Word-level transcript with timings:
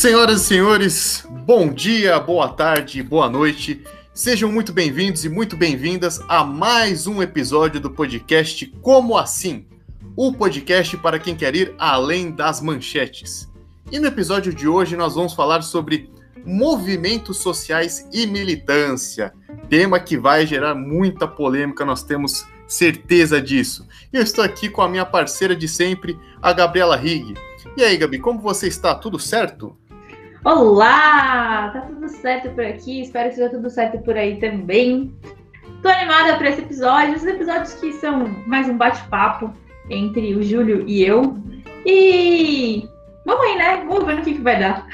Senhoras 0.00 0.40
e 0.40 0.44
senhores, 0.46 1.26
bom 1.44 1.70
dia, 1.70 2.18
boa 2.18 2.48
tarde, 2.48 3.02
boa 3.02 3.28
noite. 3.28 3.84
Sejam 4.14 4.50
muito 4.50 4.72
bem-vindos 4.72 5.26
e 5.26 5.28
muito 5.28 5.58
bem-vindas 5.58 6.22
a 6.26 6.42
mais 6.42 7.06
um 7.06 7.20
episódio 7.20 7.78
do 7.78 7.90
podcast 7.90 8.64
Como 8.80 9.18
Assim? 9.18 9.66
O 10.16 10.32
podcast 10.32 10.96
para 10.96 11.18
quem 11.18 11.36
quer 11.36 11.54
ir 11.54 11.74
além 11.76 12.30
das 12.30 12.62
manchetes. 12.62 13.46
E 13.92 13.98
no 13.98 14.06
episódio 14.06 14.54
de 14.54 14.66
hoje 14.66 14.96
nós 14.96 15.16
vamos 15.16 15.34
falar 15.34 15.60
sobre 15.60 16.10
movimentos 16.46 17.36
sociais 17.36 18.08
e 18.10 18.26
militância, 18.26 19.34
tema 19.68 20.00
que 20.00 20.16
vai 20.16 20.46
gerar 20.46 20.74
muita 20.74 21.28
polêmica, 21.28 21.84
nós 21.84 22.02
temos 22.02 22.46
certeza 22.66 23.38
disso. 23.38 23.86
Eu 24.10 24.22
estou 24.22 24.42
aqui 24.42 24.70
com 24.70 24.80
a 24.80 24.88
minha 24.88 25.04
parceira 25.04 25.54
de 25.54 25.68
sempre, 25.68 26.18
a 26.40 26.54
Gabriela 26.54 26.96
Rigg. 26.96 27.34
E 27.76 27.84
aí, 27.84 27.98
Gabi, 27.98 28.18
como 28.18 28.40
você 28.40 28.66
está? 28.66 28.94
Tudo 28.94 29.18
certo? 29.18 29.76
Olá! 30.42 31.68
Tá 31.70 31.82
tudo 31.82 32.08
certo 32.08 32.48
por 32.54 32.64
aqui, 32.64 33.02
espero 33.02 33.28
que 33.28 33.34
seja 33.34 33.50
tudo 33.50 33.68
certo 33.68 33.98
por 33.98 34.16
aí 34.16 34.40
também. 34.40 35.14
Tô 35.82 35.88
animada 35.88 36.38
para 36.38 36.48
esse 36.48 36.62
episódio, 36.62 37.14
os 37.14 37.26
episódios 37.26 37.74
que 37.74 37.92
são 37.92 38.26
mais 38.46 38.66
um 38.66 38.76
bate-papo 38.78 39.52
entre 39.90 40.34
o 40.34 40.42
Júlio 40.42 40.88
e 40.88 41.04
eu. 41.04 41.36
E 41.84 42.88
vamos 43.26 43.44
aí, 43.44 43.56
né? 43.58 43.84
Vamos 43.86 44.06
ver 44.06 44.16
no 44.16 44.22
que, 44.22 44.34
que 44.34 44.40
vai 44.40 44.58
dar. 44.58 44.86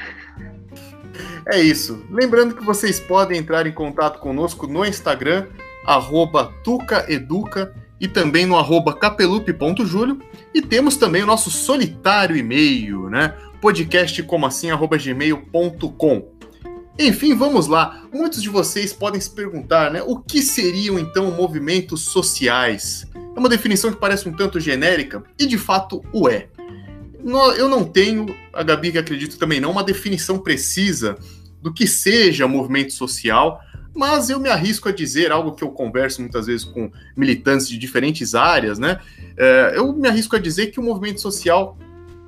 É 1.47 1.61
isso. 1.61 2.05
Lembrando 2.11 2.53
que 2.53 2.65
vocês 2.65 2.99
podem 2.99 3.39
entrar 3.39 3.65
em 3.65 3.71
contato 3.71 4.19
conosco 4.19 4.67
no 4.67 4.85
Instagram, 4.85 5.47
arroba 5.85 6.51
tucaeduca 6.61 7.73
e 7.99 8.07
também 8.07 8.45
no 8.45 8.57
arroba 8.57 8.93
capelupe.julio. 8.93 10.21
E 10.53 10.61
temos 10.61 10.95
também 10.95 11.23
o 11.23 11.27
nosso 11.27 11.49
solitário 11.49 12.37
e-mail, 12.37 13.09
né? 13.09 13.33
podcastcomoassim.gmail.com 13.61 16.31
Enfim, 16.99 17.35
vamos 17.35 17.67
lá. 17.67 18.03
Muitos 18.13 18.41
de 18.41 18.49
vocês 18.49 18.93
podem 18.93 19.19
se 19.19 19.31
perguntar, 19.31 19.91
né? 19.91 20.01
O 20.03 20.19
que 20.19 20.41
seriam 20.41 20.97
então 20.99 21.31
movimentos 21.31 22.01
sociais? 22.01 23.07
É 23.15 23.39
uma 23.39 23.49
definição 23.49 23.91
que 23.91 23.99
parece 23.99 24.29
um 24.29 24.33
tanto 24.33 24.59
genérica 24.59 25.23
e 25.39 25.45
de 25.45 25.57
fato 25.57 26.03
o 26.13 26.29
é. 26.29 26.47
Eu 27.57 27.67
não 27.67 27.83
tenho, 27.83 28.33
a 28.53 28.63
Gabi 28.63 28.91
que 28.91 28.97
acredito 28.97 29.37
também 29.37 29.59
não, 29.59 29.71
uma 29.71 29.83
definição 29.83 30.39
precisa 30.39 31.17
do 31.61 31.73
que 31.73 31.87
seja 31.87 32.47
movimento 32.47 32.93
social, 32.93 33.61
mas 33.95 34.29
eu 34.29 34.39
me 34.39 34.47
arrisco 34.47 34.87
a 34.87 34.91
dizer 34.91 35.31
algo 35.31 35.53
que 35.53 35.63
eu 35.63 35.69
converso 35.69 36.21
muitas 36.21 36.45
vezes 36.45 36.63
com 36.63 36.91
militantes 37.15 37.67
de 37.67 37.77
diferentes 37.77 38.35
áreas, 38.35 38.77
né? 38.77 38.99
É, 39.35 39.73
eu 39.75 39.91
me 39.91 40.07
arrisco 40.07 40.35
a 40.35 40.39
dizer 40.39 40.67
que 40.67 40.79
o 40.79 40.83
movimento 40.83 41.19
social 41.19 41.77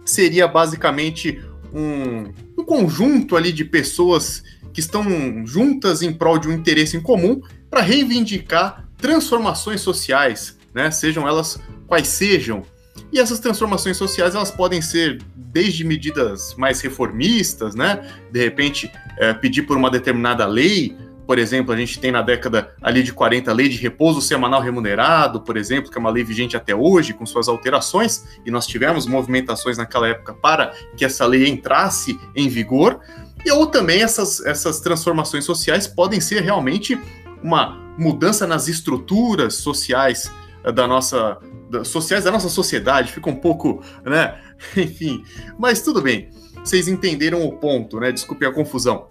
seria 0.04 0.48
basicamente 0.48 1.40
um, 1.72 2.32
um 2.58 2.66
conjunto 2.66 3.36
ali 3.36 3.52
de 3.52 3.64
pessoas 3.64 4.44
que 4.74 4.80
estão 4.80 5.04
juntas 5.46 6.02
em 6.02 6.12
prol 6.12 6.40
de 6.40 6.48
um 6.48 6.54
interesse 6.54 6.98
em 6.98 7.02
comum 7.02 7.42
para 7.70 7.82
reivindicar 7.82 8.88
transformações 8.98 9.82
sociais, 9.82 10.58
né? 10.74 10.90
Sejam 10.90 11.28
elas 11.28 11.60
quais 11.88 12.08
sejam. 12.08 12.64
E 13.12 13.20
essas 13.20 13.40
transformações 13.40 13.98
sociais 13.98 14.36
elas 14.36 14.52
podem 14.52 14.82
ser 14.82 15.22
desde 15.36 15.84
medidas 15.84 16.56
mais 16.56 16.80
reformistas, 16.82 17.74
né? 17.74 18.08
De 18.32 18.40
repente 18.40 18.92
é, 19.18 19.34
pedir 19.34 19.64
por 19.64 19.76
uma 19.76 19.90
determinada 19.90 20.46
lei, 20.46 20.96
por 21.30 21.38
exemplo, 21.38 21.72
a 21.72 21.78
gente 21.78 22.00
tem 22.00 22.12
na 22.12 22.24
década 22.24 22.74
ali 22.82 23.04
de 23.04 23.14
40 23.14 23.52
a 23.52 23.54
lei 23.54 23.70
de 23.70 23.78
repouso 23.78 24.20
semanal 24.20 24.62
remunerado, 24.62 25.42
por 25.42 25.58
exemplo, 25.58 25.92
que 25.92 25.96
é 25.96 26.02
uma 26.02 26.10
lei 26.10 26.24
vigente 26.24 26.58
até 26.58 26.74
hoje, 26.74 27.14
com 27.14 27.24
suas 27.24 27.48
alterações, 27.48 28.26
e 28.44 28.50
nós 28.50 28.66
tivemos 28.66 29.06
movimentações 29.06 29.78
naquela 29.78 30.08
época 30.08 30.34
para 30.34 30.74
que 30.98 31.06
essa 31.06 31.28
lei 31.28 31.48
entrasse 31.48 32.20
em 32.36 32.50
vigor. 32.50 33.00
E 33.46 33.52
ou 33.52 33.68
também 33.68 34.02
essas, 34.02 34.44
essas 34.44 34.80
transformações 34.80 35.46
sociais 35.46 35.86
podem 35.86 36.20
ser 36.20 36.42
realmente 36.42 37.00
uma 37.44 37.78
mudança 37.96 38.48
nas 38.48 38.68
estruturas 38.68 39.54
sociais 39.54 40.32
da 40.64 40.88
nossa 40.88 41.38
da, 41.70 41.84
sociais 41.84 42.24
da 42.24 42.32
nossa 42.32 42.50
sociedade, 42.50 43.12
fica 43.12 43.30
um 43.30 43.36
pouco, 43.36 43.84
né? 44.04 44.40
Enfim, 44.76 45.24
mas 45.58 45.82
tudo 45.82 46.02
bem. 46.02 46.30
Vocês 46.64 46.88
entenderam 46.88 47.46
o 47.46 47.54
ponto, 47.54 48.00
né? 48.00 48.12
Desculpe 48.12 48.46
a 48.46 48.52
confusão. 48.52 49.08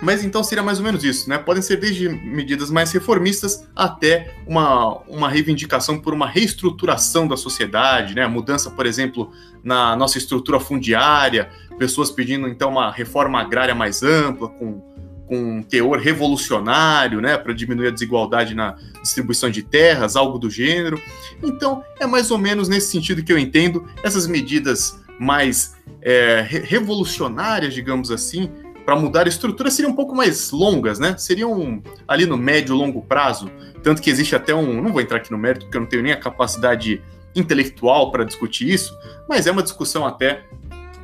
Mas 0.00 0.24
então 0.24 0.42
seria 0.44 0.62
mais 0.62 0.78
ou 0.78 0.84
menos 0.84 1.02
isso, 1.04 1.28
né? 1.30 1.38
Podem 1.38 1.62
ser 1.62 1.78
desde 1.78 2.08
medidas 2.08 2.70
mais 2.70 2.92
reformistas 2.92 3.66
até 3.74 4.34
uma, 4.46 4.98
uma 5.08 5.28
reivindicação 5.28 5.98
por 5.98 6.12
uma 6.12 6.26
reestruturação 6.26 7.26
da 7.26 7.36
sociedade, 7.36 8.14
né? 8.14 8.26
Mudança, 8.26 8.70
por 8.70 8.86
exemplo, 8.86 9.32
na 9.62 9.96
nossa 9.96 10.18
estrutura 10.18 10.60
fundiária, 10.60 11.48
pessoas 11.78 12.10
pedindo 12.10 12.48
então 12.48 12.70
uma 12.70 12.90
reforma 12.90 13.40
agrária 13.40 13.74
mais 13.74 14.02
ampla, 14.02 14.48
com, 14.48 14.80
com 15.26 15.58
um 15.58 15.62
teor 15.62 15.98
revolucionário, 15.98 17.20
né? 17.20 17.36
Para 17.36 17.52
diminuir 17.52 17.88
a 17.88 17.90
desigualdade 17.90 18.54
na 18.54 18.76
distribuição 19.02 19.50
de 19.50 19.62
terras, 19.62 20.16
algo 20.16 20.38
do 20.38 20.50
gênero. 20.50 21.00
Então, 21.42 21.82
é 21.98 22.06
mais 22.06 22.30
ou 22.30 22.38
menos 22.38 22.68
nesse 22.68 22.90
sentido 22.90 23.22
que 23.22 23.32
eu 23.32 23.38
entendo 23.38 23.86
essas 24.02 24.26
medidas 24.26 24.98
mais 25.18 25.74
é, 26.02 26.44
revolucionárias, 26.48 27.72
digamos 27.72 28.10
assim, 28.10 28.50
para 28.84 28.96
mudar 28.96 29.24
a 29.24 29.28
estrutura 29.28 29.70
seriam 29.70 29.92
um 29.92 29.96
pouco 29.96 30.14
mais 30.14 30.50
longas, 30.50 30.98
né? 30.98 31.16
Seriam 31.16 31.82
ali 32.06 32.26
no 32.26 32.36
médio 32.36 32.74
longo 32.74 33.00
prazo. 33.00 33.50
Tanto 33.82 34.02
que 34.02 34.10
existe 34.10 34.36
até 34.36 34.54
um. 34.54 34.82
Não 34.82 34.92
vou 34.92 35.00
entrar 35.00 35.16
aqui 35.18 35.30
no 35.30 35.38
mérito, 35.38 35.64
porque 35.64 35.76
eu 35.76 35.80
não 35.80 35.88
tenho 35.88 36.02
nem 36.02 36.12
a 36.12 36.16
capacidade 36.16 37.02
intelectual 37.34 38.12
para 38.12 38.24
discutir 38.24 38.68
isso, 38.68 38.96
mas 39.28 39.46
é 39.46 39.50
uma 39.50 39.62
discussão 39.62 40.06
até 40.06 40.44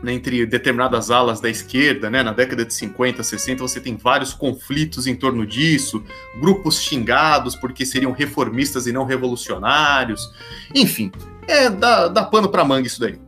entre 0.04 0.46
determinadas 0.46 1.10
alas 1.10 1.40
da 1.40 1.50
esquerda, 1.50 2.08
né? 2.08 2.22
Na 2.22 2.32
década 2.32 2.64
de 2.64 2.72
50, 2.72 3.22
60, 3.22 3.62
você 3.62 3.80
tem 3.80 3.96
vários 3.96 4.32
conflitos 4.32 5.06
em 5.06 5.14
torno 5.14 5.46
disso, 5.46 6.02
grupos 6.40 6.80
xingados 6.80 7.54
porque 7.54 7.84
seriam 7.84 8.12
reformistas 8.12 8.86
e 8.86 8.92
não 8.92 9.04
revolucionários. 9.04 10.32
Enfim, 10.74 11.12
é 11.46 11.68
dá, 11.68 12.08
dá 12.08 12.24
pano 12.24 12.48
para 12.48 12.64
manga 12.64 12.86
isso 12.86 13.00
daí. 13.00 13.18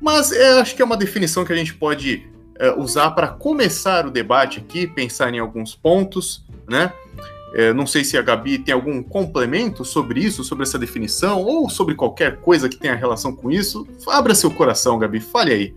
Mas 0.00 0.32
é, 0.32 0.60
acho 0.60 0.74
que 0.74 0.82
é 0.82 0.84
uma 0.84 0.96
definição 0.96 1.44
que 1.44 1.52
a 1.52 1.56
gente 1.56 1.74
pode 1.74 2.26
é, 2.58 2.72
usar 2.72 3.12
para 3.12 3.28
começar 3.28 4.06
o 4.06 4.10
debate 4.10 4.58
aqui, 4.58 4.86
pensar 4.86 5.32
em 5.32 5.38
alguns 5.38 5.74
pontos, 5.74 6.44
né? 6.68 6.92
É, 7.54 7.72
não 7.72 7.86
sei 7.86 8.02
se 8.02 8.16
a 8.16 8.22
Gabi 8.22 8.58
tem 8.58 8.72
algum 8.72 9.02
complemento 9.02 9.84
sobre 9.84 10.20
isso, 10.20 10.42
sobre 10.42 10.64
essa 10.64 10.78
definição, 10.78 11.42
ou 11.42 11.68
sobre 11.68 11.94
qualquer 11.94 12.38
coisa 12.38 12.68
que 12.68 12.78
tenha 12.78 12.94
relação 12.94 13.34
com 13.34 13.50
isso. 13.50 13.86
Abra 14.08 14.34
seu 14.34 14.50
coração, 14.50 14.98
Gabi, 14.98 15.20
fale 15.20 15.52
aí. 15.52 15.74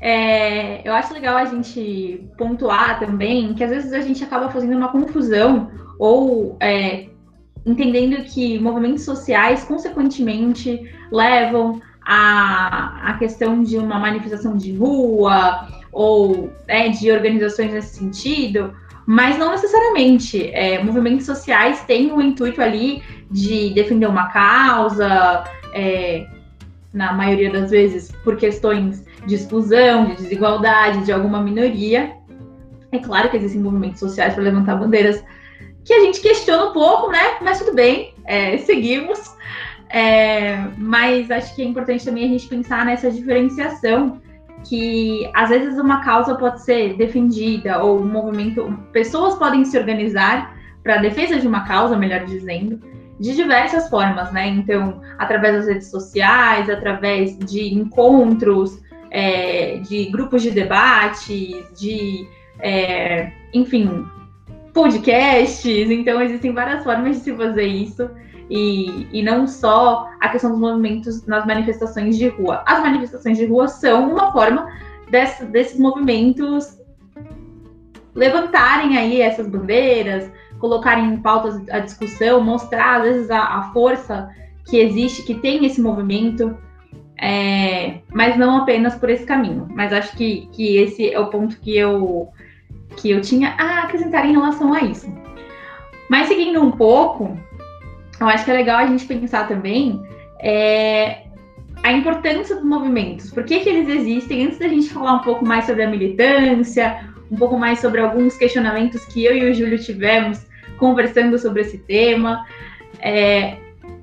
É, 0.00 0.86
eu 0.86 0.92
acho 0.94 1.14
legal 1.14 1.36
a 1.36 1.44
gente 1.44 2.28
pontuar 2.36 2.98
também 2.98 3.54
que 3.54 3.62
às 3.62 3.70
vezes 3.70 3.92
a 3.92 4.00
gente 4.00 4.24
acaba 4.24 4.50
fazendo 4.50 4.76
uma 4.76 4.88
confusão 4.88 5.70
ou 5.96 6.56
é, 6.58 7.06
entendendo 7.64 8.24
que 8.24 8.58
movimentos 8.58 9.04
sociais, 9.04 9.62
consequentemente, 9.62 10.92
levam 11.12 11.80
a, 12.04 13.10
a 13.10 13.18
questão 13.18 13.62
de 13.62 13.78
uma 13.78 13.96
manifestação 13.98 14.56
de 14.56 14.74
rua 14.74 15.68
ou 15.92 16.52
né, 16.66 16.88
de 16.88 17.12
organizações 17.12 17.72
nesse 17.72 17.98
sentido, 17.98 18.74
mas 19.06 19.38
não 19.38 19.50
necessariamente. 19.50 20.50
É, 20.52 20.82
movimentos 20.82 21.26
sociais 21.26 21.82
têm 21.82 22.12
o 22.12 22.20
intuito 22.20 22.60
ali 22.60 23.02
de 23.30 23.72
defender 23.74 24.06
uma 24.06 24.28
causa, 24.28 25.44
é, 25.74 26.26
na 26.92 27.12
maioria 27.12 27.50
das 27.50 27.70
vezes 27.70 28.12
por 28.22 28.36
questões 28.36 29.04
de 29.26 29.34
exclusão, 29.34 30.06
de 30.06 30.16
desigualdade 30.16 31.04
de 31.04 31.12
alguma 31.12 31.40
minoria. 31.40 32.12
É 32.90 32.98
claro 32.98 33.30
que 33.30 33.36
existem 33.36 33.62
movimentos 33.62 34.00
sociais 34.00 34.34
para 34.34 34.42
levantar 34.42 34.76
bandeiras 34.76 35.24
que 35.84 35.92
a 35.92 36.00
gente 36.00 36.20
questiona 36.20 36.66
um 36.66 36.72
pouco, 36.72 37.10
né? 37.10 37.38
Mas 37.40 37.58
tudo 37.58 37.74
bem, 37.74 38.14
é, 38.24 38.58
seguimos. 38.58 39.32
É, 39.88 40.56
mas 40.78 41.30
acho 41.30 41.54
que 41.54 41.62
é 41.62 41.64
importante 41.64 42.04
também 42.04 42.24
a 42.24 42.28
gente 42.28 42.46
pensar 42.48 42.84
nessa 42.84 43.10
diferenciação 43.10 44.20
que 44.64 45.30
às 45.34 45.50
vezes 45.50 45.78
uma 45.78 46.04
causa 46.04 46.34
pode 46.34 46.62
ser 46.62 46.96
defendida 46.96 47.82
ou 47.82 48.00
um 48.00 48.06
movimento, 48.06 48.78
pessoas 48.92 49.34
podem 49.36 49.64
se 49.64 49.78
organizar 49.78 50.56
para 50.82 50.96
a 50.96 50.98
defesa 50.98 51.38
de 51.38 51.46
uma 51.46 51.66
causa, 51.66 51.96
melhor 51.96 52.24
dizendo, 52.24 52.80
de 53.18 53.34
diversas 53.34 53.88
formas, 53.88 54.32
né? 54.32 54.48
Então, 54.48 55.00
através 55.18 55.54
das 55.54 55.66
redes 55.68 55.90
sociais, 55.90 56.68
através 56.68 57.38
de 57.38 57.72
encontros, 57.72 58.80
é, 59.10 59.76
de 59.78 60.06
grupos 60.06 60.42
de 60.42 60.50
debate, 60.50 61.64
de, 61.78 62.26
é, 62.58 63.30
enfim, 63.54 64.04
podcasts. 64.72 65.90
Então, 65.90 66.20
existem 66.20 66.52
várias 66.52 66.82
formas 66.82 67.16
de 67.16 67.22
se 67.22 67.36
fazer 67.36 67.66
isso 67.66 68.10
e, 68.54 69.08
e 69.10 69.22
não 69.22 69.46
só 69.46 70.10
a 70.20 70.28
questão 70.28 70.50
dos 70.50 70.60
movimentos 70.60 71.26
nas 71.26 71.46
manifestações 71.46 72.18
de 72.18 72.28
rua. 72.28 72.62
As 72.66 72.82
manifestações 72.82 73.38
de 73.38 73.46
rua 73.46 73.66
são 73.66 74.10
uma 74.12 74.30
forma 74.30 74.68
desse, 75.10 75.46
desses 75.46 75.80
movimentos 75.80 76.78
levantarem 78.14 78.98
aí 78.98 79.22
essas 79.22 79.48
bandeiras, 79.48 80.30
colocarem 80.58 81.14
em 81.14 81.16
pautas 81.16 81.66
a 81.70 81.78
discussão, 81.78 82.42
mostrar 82.42 82.98
às 82.98 83.04
vezes 83.04 83.30
a, 83.30 83.40
a 83.40 83.62
força 83.72 84.28
que 84.66 84.76
existe, 84.76 85.22
que 85.22 85.36
tem 85.36 85.64
esse 85.64 85.80
movimento. 85.80 86.54
é, 87.18 88.00
mas 88.12 88.36
não 88.36 88.58
apenas 88.58 88.96
por 88.96 89.08
esse 89.08 89.24
caminho. 89.24 89.66
Mas 89.70 89.94
acho 89.94 90.14
que, 90.14 90.46
que 90.52 90.76
esse 90.76 91.10
é 91.10 91.18
o 91.18 91.28
ponto 91.28 91.58
que 91.58 91.74
eu, 91.74 92.28
que 92.98 93.10
eu 93.10 93.22
tinha 93.22 93.54
a 93.56 93.84
acrescentar 93.84 94.26
em 94.26 94.32
relação 94.32 94.74
a 94.74 94.82
isso. 94.82 95.10
Mas 96.10 96.28
seguindo 96.28 96.60
um 96.60 96.70
pouco, 96.70 97.34
eu 98.22 98.28
acho 98.28 98.44
que 98.44 98.50
é 98.50 98.54
legal 98.54 98.78
a 98.78 98.86
gente 98.86 99.04
pensar 99.06 99.48
também 99.48 100.02
é, 100.38 101.22
a 101.82 101.92
importância 101.92 102.54
dos 102.56 102.64
movimentos. 102.64 103.30
Por 103.30 103.44
que, 103.44 103.60
que 103.60 103.68
eles 103.68 103.88
existem? 103.88 104.46
Antes 104.46 104.58
da 104.58 104.68
gente 104.68 104.88
falar 104.90 105.14
um 105.14 105.20
pouco 105.20 105.44
mais 105.44 105.64
sobre 105.64 105.82
a 105.82 105.88
militância, 105.88 107.08
um 107.30 107.36
pouco 107.36 107.58
mais 107.58 107.80
sobre 107.80 108.00
alguns 108.00 108.36
questionamentos 108.36 109.04
que 109.06 109.24
eu 109.24 109.36
e 109.36 109.50
o 109.50 109.54
Júlio 109.54 109.78
tivemos 109.78 110.46
conversando 110.76 111.38
sobre 111.38 111.62
esse 111.62 111.78
tema. 111.78 112.44
É, 113.00 113.56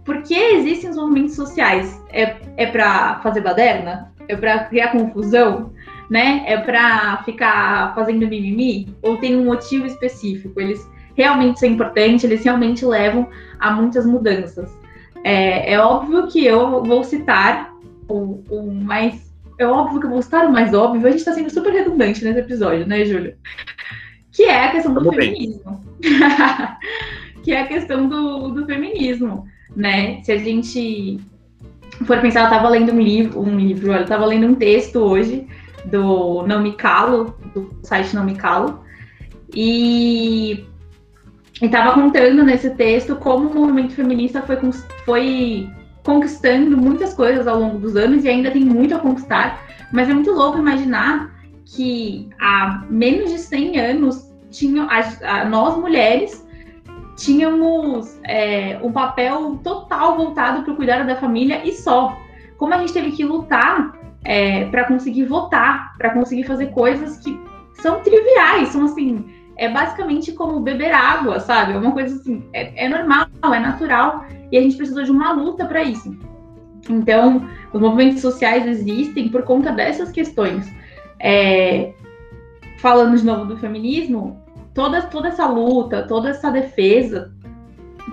por 0.04 0.24
que 0.24 0.33
existem 0.33 0.89
os 0.89 0.95
movimentos 0.98 1.36
sociais? 1.36 2.01
É, 2.12 2.36
é 2.57 2.66
para 2.66 3.19
fazer 3.19 3.42
baderna? 3.42 4.12
É 4.27 4.36
para 4.36 4.66
criar 4.66 4.89
confusão? 4.89 5.74
Né? 6.10 6.44
É 6.48 6.57
para 6.57 7.21
ficar 7.24 7.94
fazendo 7.94 8.27
mimimi? 8.27 8.95
Ou 9.01 9.18
tem 9.18 9.36
um 9.36 9.45
motivo 9.45 9.86
específico? 9.86 10.60
Eles 10.60 10.89
realmente 11.19 11.60
são 11.60 11.68
importantes, 11.68 12.24
eles 12.24 12.45
realmente 12.45 12.86
levam 12.86 13.27
a 13.60 13.71
muitas 13.71 14.06
mudanças. 14.06 14.71
É, 15.21 15.74
é 15.74 15.80
óbvio 15.80 16.27
que 16.27 16.45
eu 16.45 16.81
vou 16.81 17.04
citar 17.04 17.75
o, 18.07 18.42
o, 18.50 18.71
mais. 18.71 19.30
É 19.57 19.68
óbvio 19.68 20.00
que 20.00 20.06
eu 20.06 20.12
vou 20.12 20.21
citar 20.21 20.45
o 20.45 20.54
mais 20.54 20.74
óbvio, 20.74 21.06
a 21.06 21.12
gente 21.12 21.19
está 21.19 21.33
sendo 21.33 21.50
super 21.50 21.74
redundante 21.74 22.24
nesse 22.24 22.39
episódio, 22.39 22.88
né, 22.88 23.04
Júlia? 23.04 23.38
Que 24.31 24.44
é 24.44 24.68
a 24.68 24.71
questão 24.71 24.94
do 24.94 25.12
feminismo. 25.12 25.83
que 27.44 27.51
é 27.51 27.62
a 27.62 27.68
questão 27.68 28.07
do, 28.07 28.48
do 28.51 28.66
feminismo, 28.66 29.45
né? 29.75 30.24
Se 30.24 30.31
a 30.31 30.38
gente 30.38 31.19
for 32.06 32.21
pensar, 32.21 32.42
eu 32.42 32.45
estava 32.45 32.69
lendo 32.69 32.94
um 32.94 33.01
livro, 33.01 33.42
um 33.42 33.57
livro, 33.57 33.92
eu 33.92 34.04
estava 34.04 34.25
lendo 34.25 34.48
um 34.48 34.56
texto 34.56 35.00
hoje 35.00 35.45
do 35.83 36.48
Não 36.48 36.63
Me 36.63 36.71
Calo, 36.71 37.36
do 37.54 37.69
site 37.83 38.16
Não 38.16 38.24
Me 38.24 38.36
Calo, 38.36 38.86
e 39.54 40.66
estava 41.67 41.94
contando 41.94 42.44
nesse 42.44 42.69
texto 42.71 43.15
como 43.15 43.50
o 43.50 43.53
movimento 43.53 43.94
feminista 43.94 44.41
foi, 44.41 44.57
foi 45.06 45.69
conquistando 46.03 46.77
muitas 46.77 47.13
coisas 47.13 47.47
ao 47.47 47.59
longo 47.59 47.77
dos 47.77 47.95
anos 47.95 48.23
e 48.23 48.29
ainda 48.29 48.51
tem 48.51 48.63
muito 48.63 48.95
a 48.95 49.00
conquistar, 49.00 49.61
mas 49.91 50.09
é 50.09 50.13
muito 50.13 50.31
louco 50.31 50.57
imaginar 50.57 51.31
que 51.65 52.29
há 52.39 52.83
menos 52.89 53.31
de 53.31 53.38
100 53.38 53.79
anos 53.79 54.29
a, 54.89 55.41
a, 55.41 55.45
nós 55.45 55.77
mulheres 55.77 56.45
tínhamos 57.15 58.19
é, 58.23 58.79
um 58.81 58.91
papel 58.91 59.59
total 59.63 60.15
voltado 60.15 60.63
para 60.63 60.73
o 60.73 60.75
cuidado 60.75 61.06
da 61.06 61.17
família 61.17 61.61
e 61.65 61.73
só. 61.73 62.17
Como 62.57 62.73
a 62.73 62.77
gente 62.77 62.94
teve 62.94 63.11
que 63.11 63.23
lutar 63.23 63.94
é, 64.23 64.65
para 64.65 64.85
conseguir 64.85 65.25
votar, 65.25 65.95
para 65.97 66.11
conseguir 66.11 66.44
fazer 66.44 66.67
coisas 66.67 67.17
que 67.17 67.39
são 67.73 68.01
triviais, 68.01 68.69
são 68.69 68.85
assim, 68.85 69.25
é 69.59 69.67
basicamente 69.67 70.31
como 70.31 70.61
beber 70.61 70.94
água, 70.94 71.41
sabe? 71.41 71.73
É 71.73 71.77
uma 71.77 71.91
coisa 71.91 72.15
assim, 72.15 72.45
é, 72.53 72.85
é 72.85 72.88
normal, 72.88 73.27
é 73.44 73.59
natural, 73.59 74.25
e 74.50 74.57
a 74.57 74.61
gente 74.61 74.77
precisou 74.77 75.03
de 75.03 75.11
uma 75.11 75.33
luta 75.33 75.65
para 75.65 75.83
isso. 75.83 76.17
Então, 76.89 77.45
os 77.73 77.81
movimentos 77.81 78.21
sociais 78.21 78.65
existem 78.65 79.27
por 79.27 79.44
conta 79.44 79.69
dessas 79.73 80.11
questões. 80.11 80.65
É, 81.19 81.91
falando 82.77 83.17
de 83.17 83.25
novo 83.25 83.45
do 83.45 83.57
feminismo, 83.57 84.41
toda, 84.73 85.01
toda 85.01 85.27
essa 85.27 85.45
luta, 85.45 86.07
toda 86.07 86.29
essa 86.29 86.50
defesa 86.50 87.33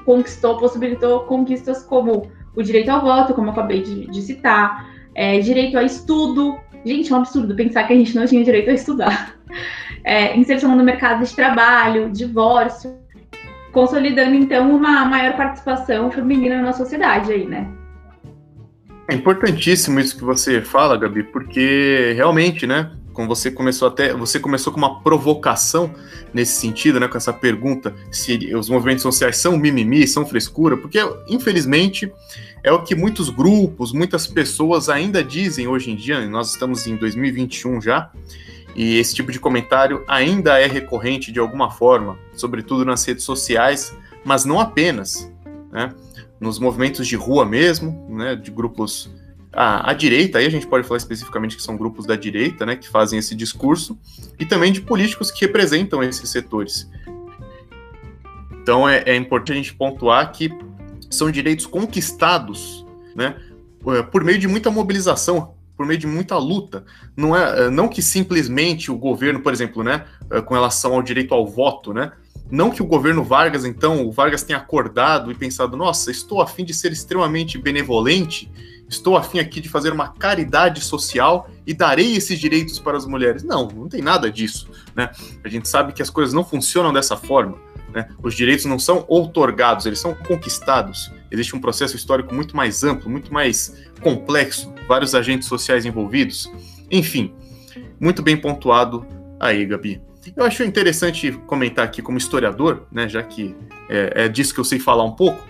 conquistou, 0.04 0.58
possibilitou 0.58 1.20
conquistas 1.20 1.84
como 1.84 2.28
o 2.56 2.62
direito 2.62 2.88
ao 2.88 3.02
voto, 3.02 3.34
como 3.34 3.46
eu 3.46 3.52
acabei 3.52 3.82
de, 3.82 4.08
de 4.08 4.20
citar, 4.20 4.90
é, 5.14 5.38
direito 5.38 5.78
a 5.78 5.84
estudo. 5.84 6.58
Gente, 6.84 7.12
é 7.12 7.14
um 7.14 7.20
absurdo 7.20 7.54
pensar 7.54 7.84
que 7.84 7.92
a 7.92 7.96
gente 7.96 8.16
não 8.16 8.26
tinha 8.26 8.42
direito 8.42 8.68
a 8.68 8.74
estudar. 8.74 9.36
É, 10.06 10.38
inserção 10.38 10.76
no 10.76 10.84
mercado 10.84 11.24
de 11.24 11.34
trabalho, 11.34 12.08
divórcio, 12.12 12.96
consolidando 13.72 14.36
então 14.36 14.70
uma 14.74 15.04
maior 15.04 15.36
participação 15.36 16.12
feminina 16.12 16.62
na 16.62 16.72
sociedade 16.72 17.32
aí, 17.32 17.44
né? 17.44 17.68
É 19.08 19.14
importantíssimo 19.14 19.98
isso 19.98 20.16
que 20.16 20.22
você 20.22 20.62
fala, 20.62 20.96
Gabi, 20.96 21.24
porque 21.24 22.12
realmente, 22.14 22.68
né? 22.68 22.92
Como 23.12 23.26
você 23.26 23.50
começou 23.50 23.88
até, 23.88 24.14
você 24.14 24.38
começou 24.38 24.72
com 24.72 24.78
uma 24.78 25.02
provocação 25.02 25.92
nesse 26.32 26.60
sentido, 26.60 27.00
né? 27.00 27.08
Com 27.08 27.16
essa 27.16 27.32
pergunta 27.32 27.92
se 28.12 28.54
os 28.54 28.68
movimentos 28.68 29.02
sociais 29.02 29.38
são 29.38 29.56
mimimi, 29.58 30.06
são 30.06 30.24
frescura, 30.24 30.76
porque 30.76 30.98
infelizmente 31.28 32.12
é 32.62 32.70
o 32.70 32.82
que 32.82 32.94
muitos 32.94 33.28
grupos, 33.28 33.92
muitas 33.92 34.24
pessoas 34.26 34.88
ainda 34.88 35.22
dizem 35.24 35.66
hoje 35.66 35.90
em 35.90 35.96
dia. 35.96 36.24
Nós 36.26 36.50
estamos 36.50 36.86
em 36.86 36.94
2021 36.94 37.80
já 37.80 38.10
e 38.76 38.98
esse 38.98 39.14
tipo 39.14 39.32
de 39.32 39.40
comentário 39.40 40.04
ainda 40.06 40.60
é 40.60 40.66
recorrente 40.66 41.32
de 41.32 41.40
alguma 41.40 41.70
forma, 41.70 42.18
sobretudo 42.34 42.84
nas 42.84 43.02
redes 43.06 43.24
sociais, 43.24 43.96
mas 44.22 44.44
não 44.44 44.60
apenas, 44.60 45.32
né? 45.72 45.94
Nos 46.38 46.58
movimentos 46.58 47.08
de 47.08 47.16
rua 47.16 47.46
mesmo, 47.46 48.06
né? 48.10 48.36
De 48.36 48.50
grupos 48.50 49.10
à, 49.50 49.90
à 49.90 49.94
direita, 49.94 50.38
aí 50.38 50.46
a 50.46 50.50
gente 50.50 50.66
pode 50.66 50.86
falar 50.86 50.98
especificamente 50.98 51.56
que 51.56 51.62
são 51.62 51.74
grupos 51.74 52.04
da 52.04 52.16
direita, 52.16 52.66
né? 52.66 52.76
Que 52.76 52.86
fazem 52.86 53.18
esse 53.18 53.34
discurso, 53.34 53.98
e 54.38 54.44
também 54.44 54.70
de 54.70 54.82
políticos 54.82 55.30
que 55.30 55.46
representam 55.46 56.02
esses 56.02 56.28
setores. 56.28 56.86
Então 58.60 58.86
é, 58.86 59.02
é 59.06 59.16
importante 59.16 59.52
a 59.52 59.56
gente 59.62 59.74
pontuar 59.74 60.30
que 60.32 60.52
são 61.08 61.30
direitos 61.30 61.64
conquistados, 61.64 62.84
né? 63.14 63.36
Por 64.12 64.22
meio 64.22 64.38
de 64.38 64.46
muita 64.46 64.70
mobilização, 64.70 65.55
por 65.76 65.86
meio 65.86 65.98
de 65.98 66.06
muita 66.06 66.36
luta. 66.38 66.84
Não 67.16 67.36
é 67.36 67.70
não 67.70 67.88
que 67.88 68.00
simplesmente 68.00 68.90
o 68.90 68.96
governo, 68.96 69.40
por 69.40 69.52
exemplo, 69.52 69.82
né, 69.82 70.04
eh, 70.30 70.40
com 70.40 70.54
relação 70.54 70.94
ao 70.94 71.02
direito 71.02 71.34
ao 71.34 71.46
voto, 71.46 71.92
né, 71.92 72.12
não 72.50 72.70
que 72.70 72.82
o 72.82 72.86
governo 72.86 73.24
Vargas, 73.24 73.64
então, 73.64 74.06
o 74.06 74.12
Vargas 74.12 74.42
tenha 74.42 74.58
acordado 74.58 75.30
e 75.32 75.34
pensado, 75.34 75.76
nossa, 75.76 76.10
estou 76.10 76.40
afim 76.40 76.64
de 76.64 76.72
ser 76.72 76.92
extremamente 76.92 77.58
benevolente, 77.58 78.50
estou 78.88 79.16
afim 79.16 79.40
aqui 79.40 79.60
de 79.60 79.68
fazer 79.68 79.92
uma 79.92 80.08
caridade 80.08 80.80
social 80.80 81.50
e 81.66 81.74
darei 81.74 82.14
esses 82.14 82.38
direitos 82.38 82.78
para 82.78 82.96
as 82.96 83.04
mulheres. 83.04 83.42
Não, 83.42 83.66
não 83.66 83.88
tem 83.88 84.00
nada 84.00 84.30
disso, 84.30 84.68
né? 84.94 85.10
A 85.42 85.48
gente 85.48 85.68
sabe 85.68 85.92
que 85.92 86.02
as 86.02 86.10
coisas 86.10 86.32
não 86.32 86.44
funcionam 86.44 86.92
dessa 86.92 87.16
forma. 87.16 87.58
Né? 87.96 88.06
Os 88.22 88.34
direitos 88.34 88.66
não 88.66 88.78
são 88.78 89.06
outorgados, 89.08 89.86
eles 89.86 89.98
são 89.98 90.14
conquistados. 90.14 91.10
Existe 91.30 91.56
um 91.56 91.58
processo 91.58 91.96
histórico 91.96 92.34
muito 92.34 92.54
mais 92.54 92.84
amplo, 92.84 93.08
muito 93.08 93.32
mais 93.32 93.74
complexo, 94.02 94.70
vários 94.86 95.14
agentes 95.14 95.48
sociais 95.48 95.86
envolvidos. 95.86 96.52
Enfim, 96.90 97.32
muito 97.98 98.22
bem 98.22 98.36
pontuado 98.36 99.06
aí, 99.40 99.64
Gabi. 99.64 100.02
Eu 100.36 100.44
acho 100.44 100.62
interessante 100.62 101.32
comentar 101.46 101.86
aqui 101.86 102.02
como 102.02 102.18
historiador, 102.18 102.86
né, 102.92 103.08
já 103.08 103.22
que 103.22 103.56
é, 103.88 104.24
é 104.24 104.28
disso 104.28 104.52
que 104.52 104.60
eu 104.60 104.64
sei 104.64 104.78
falar 104.78 105.04
um 105.04 105.12
pouco, 105.12 105.42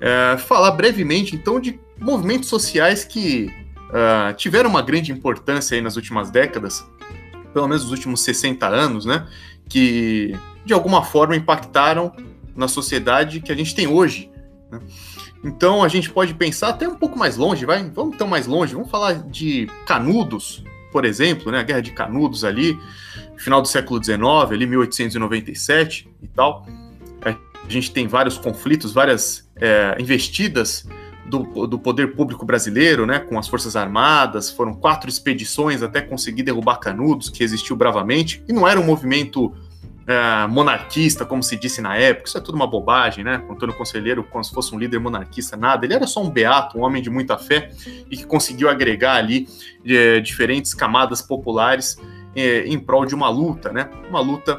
é, 0.00 0.38
falar 0.38 0.70
brevemente 0.70 1.36
então 1.36 1.60
de 1.60 1.78
movimentos 2.00 2.48
sociais 2.48 3.04
que 3.04 3.52
uh, 3.90 4.32
tiveram 4.36 4.70
uma 4.70 4.80
grande 4.80 5.12
importância 5.12 5.74
aí 5.74 5.82
nas 5.82 5.96
últimas 5.96 6.30
décadas, 6.30 6.82
pelo 7.52 7.68
menos 7.68 7.82
nos 7.82 7.92
últimos 7.92 8.22
60 8.22 8.66
anos, 8.66 9.04
né, 9.04 9.26
que 9.68 10.34
de 10.64 10.72
alguma 10.72 11.02
forma 11.02 11.36
impactaram 11.36 12.12
na 12.54 12.68
sociedade 12.68 13.40
que 13.40 13.52
a 13.52 13.54
gente 13.54 13.74
tem 13.74 13.86
hoje. 13.86 14.30
Né? 14.70 14.80
Então 15.42 15.82
a 15.82 15.88
gente 15.88 16.10
pode 16.10 16.34
pensar 16.34 16.70
até 16.70 16.88
um 16.88 16.94
pouco 16.94 17.18
mais 17.18 17.36
longe, 17.36 17.66
vai? 17.66 17.82
Vamos 17.90 18.14
então 18.14 18.26
mais 18.26 18.46
longe, 18.46 18.74
vamos 18.74 18.90
falar 18.90 19.14
de 19.14 19.68
Canudos, 19.86 20.64
por 20.90 21.04
exemplo, 21.04 21.52
né? 21.52 21.58
A 21.58 21.62
Guerra 21.62 21.82
de 21.82 21.90
Canudos 21.90 22.44
ali, 22.44 22.78
final 23.36 23.60
do 23.60 23.68
século 23.68 24.02
XIX, 24.02 24.20
ali 24.50 24.66
1897 24.66 26.08
e 26.22 26.28
tal. 26.28 26.66
A 27.66 27.70
gente 27.70 27.90
tem 27.92 28.06
vários 28.06 28.36
conflitos, 28.36 28.92
várias 28.92 29.48
é, 29.56 29.96
investidas 29.98 30.86
do, 31.24 31.66
do, 31.66 31.78
poder 31.78 32.14
público 32.14 32.44
brasileiro, 32.44 33.06
né, 33.06 33.18
com 33.18 33.38
as 33.38 33.48
Forças 33.48 33.74
Armadas, 33.74 34.50
foram 34.50 34.74
quatro 34.74 35.08
expedições 35.08 35.82
até 35.82 36.02
conseguir 36.02 36.42
derrubar 36.42 36.76
Canudos, 36.76 37.30
que 37.30 37.40
resistiu 37.40 37.74
bravamente, 37.74 38.44
e 38.46 38.52
não 38.52 38.68
era 38.68 38.78
um 38.78 38.84
movimento 38.84 39.54
é, 40.06 40.46
monarquista, 40.46 41.24
como 41.24 41.42
se 41.42 41.56
disse 41.56 41.80
na 41.80 41.96
época, 41.96 42.28
isso 42.28 42.36
é 42.36 42.40
tudo 42.40 42.54
uma 42.54 42.66
bobagem, 42.66 43.24
né? 43.24 43.42
Antônio 43.48 43.74
Conselheiro, 43.74 44.22
como 44.24 44.44
se 44.44 44.52
fosse 44.52 44.74
um 44.74 44.78
líder 44.78 44.98
monarquista, 44.98 45.56
nada. 45.56 45.86
Ele 45.86 45.94
era 45.94 46.06
só 46.06 46.22
um 46.22 46.30
beato, 46.30 46.78
um 46.78 46.82
homem 46.82 47.02
de 47.02 47.08
muita 47.08 47.38
fé 47.38 47.70
e 48.10 48.16
que 48.16 48.26
conseguiu 48.26 48.68
agregar 48.68 49.16
ali 49.16 49.48
é, 49.84 50.20
diferentes 50.20 50.74
camadas 50.74 51.22
populares 51.22 51.98
é, 52.36 52.66
em 52.66 52.78
prol 52.78 53.06
de 53.06 53.14
uma 53.14 53.28
luta, 53.30 53.72
né? 53.72 53.88
Uma 54.08 54.20
luta 54.20 54.58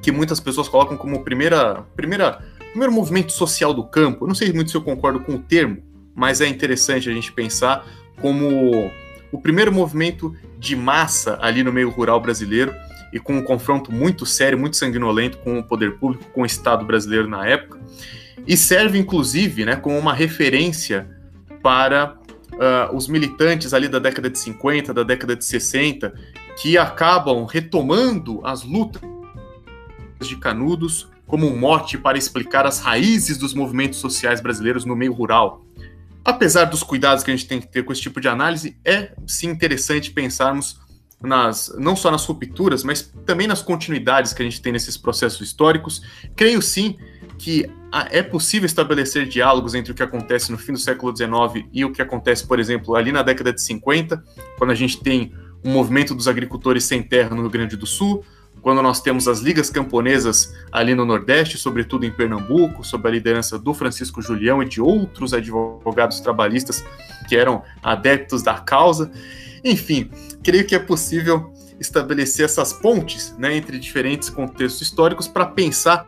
que 0.00 0.10
muitas 0.10 0.40
pessoas 0.40 0.68
colocam 0.68 0.96
como 0.96 1.22
primeira, 1.22 1.84
primeira, 1.94 2.38
primeiro 2.70 2.92
movimento 2.92 3.32
social 3.32 3.74
do 3.74 3.84
campo. 3.84 4.24
Eu 4.24 4.28
não 4.28 4.34
sei 4.34 4.52
muito 4.52 4.70
se 4.70 4.76
eu 4.76 4.82
concordo 4.82 5.20
com 5.20 5.34
o 5.34 5.38
termo, 5.38 5.82
mas 6.14 6.40
é 6.40 6.46
interessante 6.46 7.10
a 7.10 7.12
gente 7.12 7.32
pensar 7.32 7.86
como 8.20 8.90
o 9.30 9.40
primeiro 9.40 9.72
movimento 9.72 10.34
de 10.58 10.74
massa 10.74 11.38
ali 11.42 11.62
no 11.62 11.72
meio 11.72 11.90
rural 11.90 12.20
brasileiro 12.20 12.72
e 13.14 13.20
com 13.20 13.36
um 13.36 13.42
confronto 13.42 13.92
muito 13.92 14.26
sério, 14.26 14.58
muito 14.58 14.76
sanguinolento 14.76 15.38
com 15.38 15.60
o 15.60 15.62
poder 15.62 15.98
público, 15.98 16.24
com 16.32 16.42
o 16.42 16.46
Estado 16.46 16.84
brasileiro 16.84 17.28
na 17.28 17.46
época, 17.46 17.80
e 18.44 18.56
serve 18.56 18.98
inclusive 18.98 19.64
né, 19.64 19.76
como 19.76 19.96
uma 19.96 20.12
referência 20.12 21.08
para 21.62 22.16
uh, 22.54 22.94
os 22.94 23.06
militantes 23.06 23.72
ali 23.72 23.86
da 23.86 24.00
década 24.00 24.28
de 24.28 24.36
50, 24.36 24.92
da 24.92 25.04
década 25.04 25.36
de 25.36 25.44
60, 25.44 26.12
que 26.60 26.76
acabam 26.76 27.44
retomando 27.44 28.44
as 28.44 28.64
lutas 28.64 29.00
de 30.20 30.36
Canudos 30.36 31.08
como 31.24 31.46
um 31.46 31.56
mote 31.56 31.96
para 31.96 32.18
explicar 32.18 32.66
as 32.66 32.80
raízes 32.80 33.38
dos 33.38 33.54
movimentos 33.54 34.00
sociais 34.00 34.40
brasileiros 34.40 34.84
no 34.84 34.96
meio 34.96 35.12
rural. 35.12 35.64
Apesar 36.24 36.64
dos 36.64 36.82
cuidados 36.82 37.22
que 37.22 37.30
a 37.30 37.36
gente 37.36 37.46
tem 37.46 37.60
que 37.60 37.68
ter 37.68 37.84
com 37.84 37.92
esse 37.92 38.02
tipo 38.02 38.20
de 38.20 38.26
análise, 38.26 38.76
é 38.84 39.12
sim 39.24 39.50
interessante 39.50 40.10
pensarmos 40.10 40.80
nas, 41.22 41.72
não 41.78 41.96
só 41.96 42.10
nas 42.10 42.24
rupturas, 42.24 42.84
mas 42.84 43.12
também 43.24 43.46
nas 43.46 43.62
continuidades 43.62 44.32
que 44.32 44.42
a 44.42 44.44
gente 44.44 44.60
tem 44.60 44.72
nesses 44.72 44.96
processos 44.96 45.40
históricos. 45.40 46.02
Creio 46.36 46.60
sim 46.60 46.96
que 47.38 47.68
é 48.10 48.22
possível 48.22 48.66
estabelecer 48.66 49.26
diálogos 49.26 49.74
entre 49.74 49.92
o 49.92 49.94
que 49.94 50.02
acontece 50.02 50.50
no 50.50 50.58
fim 50.58 50.72
do 50.72 50.78
século 50.78 51.16
XIX 51.16 51.66
e 51.72 51.84
o 51.84 51.92
que 51.92 52.02
acontece, 52.02 52.46
por 52.46 52.58
exemplo, 52.58 52.96
ali 52.96 53.12
na 53.12 53.22
década 53.22 53.52
de 53.52 53.60
50, 53.62 54.22
quando 54.58 54.70
a 54.70 54.74
gente 54.74 55.00
tem 55.00 55.32
um 55.64 55.72
movimento 55.72 56.14
dos 56.14 56.28
agricultores 56.28 56.84
sem 56.84 57.02
terra 57.02 57.30
no 57.30 57.42
Rio 57.42 57.50
Grande 57.50 57.76
do 57.76 57.86
Sul, 57.86 58.24
quando 58.64 58.80
nós 58.82 59.00
temos 59.00 59.28
as 59.28 59.40
ligas 59.40 59.68
camponesas 59.68 60.54
ali 60.72 60.94
no 60.94 61.04
Nordeste, 61.04 61.58
sobretudo 61.58 62.06
em 62.06 62.10
Pernambuco, 62.10 62.82
sob 62.82 63.06
a 63.06 63.12
liderança 63.12 63.58
do 63.58 63.74
Francisco 63.74 64.22
Julião 64.22 64.62
e 64.62 64.68
de 64.68 64.80
outros 64.80 65.34
advogados 65.34 66.20
trabalhistas 66.20 66.84
que 67.28 67.36
eram 67.36 67.62
adeptos 67.82 68.42
da 68.42 68.54
causa. 68.54 69.12
Enfim, 69.62 70.10
creio 70.44 70.66
que 70.66 70.74
é 70.74 70.78
possível 70.78 71.52
estabelecer 71.80 72.44
essas 72.44 72.72
pontes 72.72 73.34
né, 73.36 73.56
entre 73.56 73.78
diferentes 73.78 74.28
contextos 74.28 74.82
históricos 74.82 75.26
para 75.26 75.46
pensar 75.46 76.06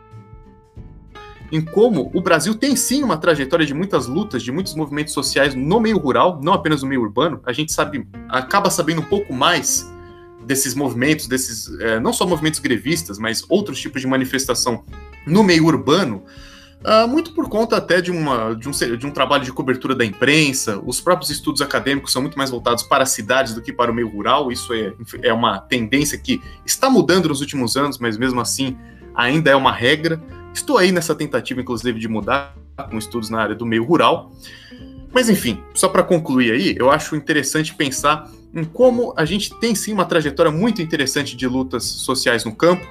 em 1.51 1.61
como 1.61 2.11
o 2.13 2.21
Brasil 2.21 2.55
tem 2.55 2.75
sim 2.75 3.03
uma 3.03 3.17
trajetória 3.17 3.65
de 3.65 3.73
muitas 3.73 4.05
lutas, 4.05 4.43
de 4.43 4.51
muitos 4.51 4.75
movimentos 4.75 5.13
sociais 5.13 5.55
no 5.55 5.79
meio 5.79 5.97
rural, 5.97 6.39
não 6.43 6.53
apenas 6.53 6.83
no 6.83 6.89
meio 6.89 7.01
urbano. 7.01 7.41
A 7.45 7.53
gente 7.53 7.71
sabe, 7.71 8.07
acaba 8.29 8.69
sabendo 8.69 9.01
um 9.01 9.05
pouco 9.05 9.33
mais 9.33 9.89
desses 10.45 10.73
movimentos, 10.75 11.27
desses 11.27 11.69
é, 11.79 11.99
não 11.99 12.13
só 12.13 12.25
movimentos 12.25 12.59
grevistas, 12.59 13.17
mas 13.17 13.43
outros 13.49 13.79
tipos 13.79 14.01
de 14.01 14.07
manifestação 14.07 14.83
no 15.25 15.43
meio 15.43 15.65
urbano, 15.65 16.23
uh, 16.83 17.07
muito 17.07 17.33
por 17.33 17.49
conta 17.49 17.77
até 17.77 18.01
de, 18.01 18.11
uma, 18.11 18.53
de, 18.53 18.67
um, 18.67 18.71
de 18.71 19.05
um 19.05 19.11
trabalho 19.11 19.43
de 19.43 19.51
cobertura 19.51 19.95
da 19.95 20.05
imprensa. 20.05 20.81
Os 20.85 20.99
próprios 21.01 21.29
estudos 21.29 21.61
acadêmicos 21.61 22.11
são 22.11 22.21
muito 22.21 22.37
mais 22.37 22.49
voltados 22.49 22.83
para 22.83 23.03
as 23.03 23.09
cidades 23.11 23.53
do 23.53 23.61
que 23.61 23.71
para 23.71 23.91
o 23.91 23.93
meio 23.93 24.09
rural. 24.09 24.51
Isso 24.51 24.73
é, 24.73 24.93
é 25.21 25.33
uma 25.33 25.59
tendência 25.59 26.17
que 26.17 26.41
está 26.65 26.89
mudando 26.89 27.29
nos 27.29 27.41
últimos 27.41 27.75
anos, 27.77 27.97
mas 27.97 28.17
mesmo 28.17 28.39
assim 28.39 28.77
ainda 29.15 29.49
é 29.49 29.55
uma 29.55 29.71
regra. 29.71 30.21
Estou 30.53 30.77
aí 30.77 30.91
nessa 30.91 31.13
tentativa, 31.13 31.61
inclusive, 31.61 31.99
de 31.99 32.07
mudar 32.07 32.55
com 32.89 32.97
estudos 32.97 33.29
na 33.29 33.41
área 33.41 33.55
do 33.55 33.65
meio 33.65 33.83
rural. 33.83 34.31
Mas 35.13 35.29
enfim, 35.29 35.61
só 35.73 35.87
para 35.87 36.03
concluir 36.03 36.51
aí, 36.51 36.75
eu 36.77 36.91
acho 36.91 37.15
interessante 37.15 37.73
pensar 37.73 38.29
em 38.53 38.63
como 38.63 39.13
a 39.15 39.25
gente 39.25 39.53
tem 39.59 39.73
sim 39.75 39.93
uma 39.93 40.05
trajetória 40.05 40.51
muito 40.51 40.81
interessante 40.81 41.35
de 41.35 41.47
lutas 41.47 41.83
sociais 41.83 42.45
no 42.45 42.55
campo. 42.55 42.85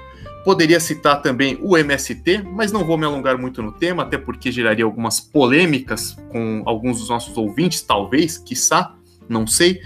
Poderia 0.46 0.78
citar 0.78 1.22
também 1.22 1.58
o 1.60 1.76
MST, 1.76 2.44
mas 2.52 2.70
não 2.70 2.84
vou 2.84 2.96
me 2.96 3.04
alongar 3.04 3.36
muito 3.36 3.60
no 3.60 3.72
tema, 3.72 4.04
até 4.04 4.16
porque 4.16 4.52
geraria 4.52 4.84
algumas 4.84 5.18
polêmicas 5.18 6.16
com 6.30 6.62
alguns 6.64 7.00
dos 7.00 7.08
nossos 7.08 7.36
ouvintes, 7.36 7.82
talvez, 7.82 8.38
quiçá, 8.38 8.94
não 9.28 9.44
sei. 9.44 9.80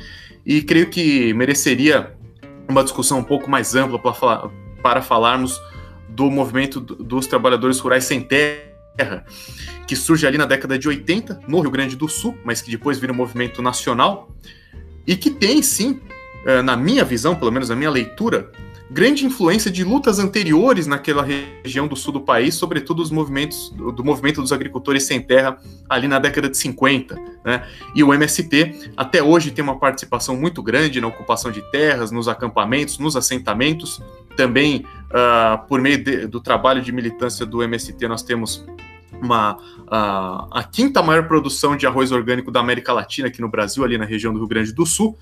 E 0.44 0.60
creio 0.60 0.90
que 0.90 1.32
mereceria 1.32 2.14
uma 2.68 2.84
discussão 2.84 3.20
um 3.20 3.24
pouco 3.24 3.48
mais 3.48 3.74
ampla 3.74 3.98
para, 3.98 4.12
falar, 4.12 4.50
para 4.82 5.00
falarmos 5.00 5.58
do 6.10 6.30
movimento 6.30 6.78
dos 6.78 7.26
trabalhadores 7.26 7.78
rurais 7.78 8.04
sem 8.04 8.20
terra, 8.20 9.24
que 9.86 9.96
surge 9.96 10.26
ali 10.26 10.36
na 10.36 10.44
década 10.44 10.78
de 10.78 10.86
80, 10.86 11.40
no 11.48 11.60
Rio 11.60 11.70
Grande 11.70 11.96
do 11.96 12.06
Sul, 12.06 12.36
mas 12.44 12.60
que 12.60 12.70
depois 12.70 12.98
vira 12.98 13.14
um 13.14 13.16
movimento 13.16 13.62
nacional, 13.62 14.30
e 15.06 15.16
que 15.16 15.30
tem, 15.30 15.62
sim, 15.62 15.98
eh, 16.44 16.60
na 16.60 16.76
minha 16.76 17.02
visão, 17.02 17.34
pelo 17.34 17.50
menos 17.50 17.70
na 17.70 17.76
minha 17.76 17.90
leitura, 17.90 18.52
grande 18.90 19.24
influência 19.24 19.70
de 19.70 19.84
lutas 19.84 20.18
anteriores 20.18 20.86
naquela 20.86 21.22
região 21.22 21.86
do 21.86 21.94
sul 21.94 22.12
do 22.12 22.20
país, 22.20 22.54
sobretudo 22.54 23.00
os 23.00 23.10
movimentos 23.10 23.70
do 23.70 24.04
movimento 24.04 24.42
dos 24.42 24.52
agricultores 24.52 25.04
sem 25.04 25.22
terra 25.22 25.58
ali 25.88 26.08
na 26.08 26.18
década 26.18 26.48
de 26.48 26.56
50, 26.56 27.14
né? 27.44 27.64
E 27.94 28.02
o 28.02 28.12
MST 28.12 28.92
até 28.96 29.22
hoje 29.22 29.52
tem 29.52 29.62
uma 29.62 29.78
participação 29.78 30.36
muito 30.36 30.60
grande 30.62 31.00
na 31.00 31.06
ocupação 31.06 31.52
de 31.52 31.62
terras, 31.70 32.10
nos 32.10 32.26
acampamentos, 32.26 32.98
nos 32.98 33.14
assentamentos. 33.14 34.02
Também 34.36 34.84
uh, 35.10 35.66
por 35.68 35.80
meio 35.80 36.02
de, 36.02 36.26
do 36.26 36.40
trabalho 36.40 36.82
de 36.82 36.90
militância 36.90 37.46
do 37.46 37.62
MST 37.62 38.08
nós 38.08 38.22
temos 38.22 38.66
uma, 39.22 39.56
uh, 39.56 40.48
a 40.50 40.68
quinta 40.68 41.00
maior 41.00 41.28
produção 41.28 41.76
de 41.76 41.86
arroz 41.86 42.10
orgânico 42.10 42.50
da 42.50 42.58
América 42.58 42.92
Latina 42.92 43.28
aqui 43.28 43.40
no 43.40 43.48
Brasil, 43.48 43.84
ali 43.84 43.96
na 43.96 44.04
região 44.04 44.32
do 44.32 44.38
Rio 44.40 44.48
Grande 44.48 44.72
do 44.72 44.84
Sul. 44.84 45.16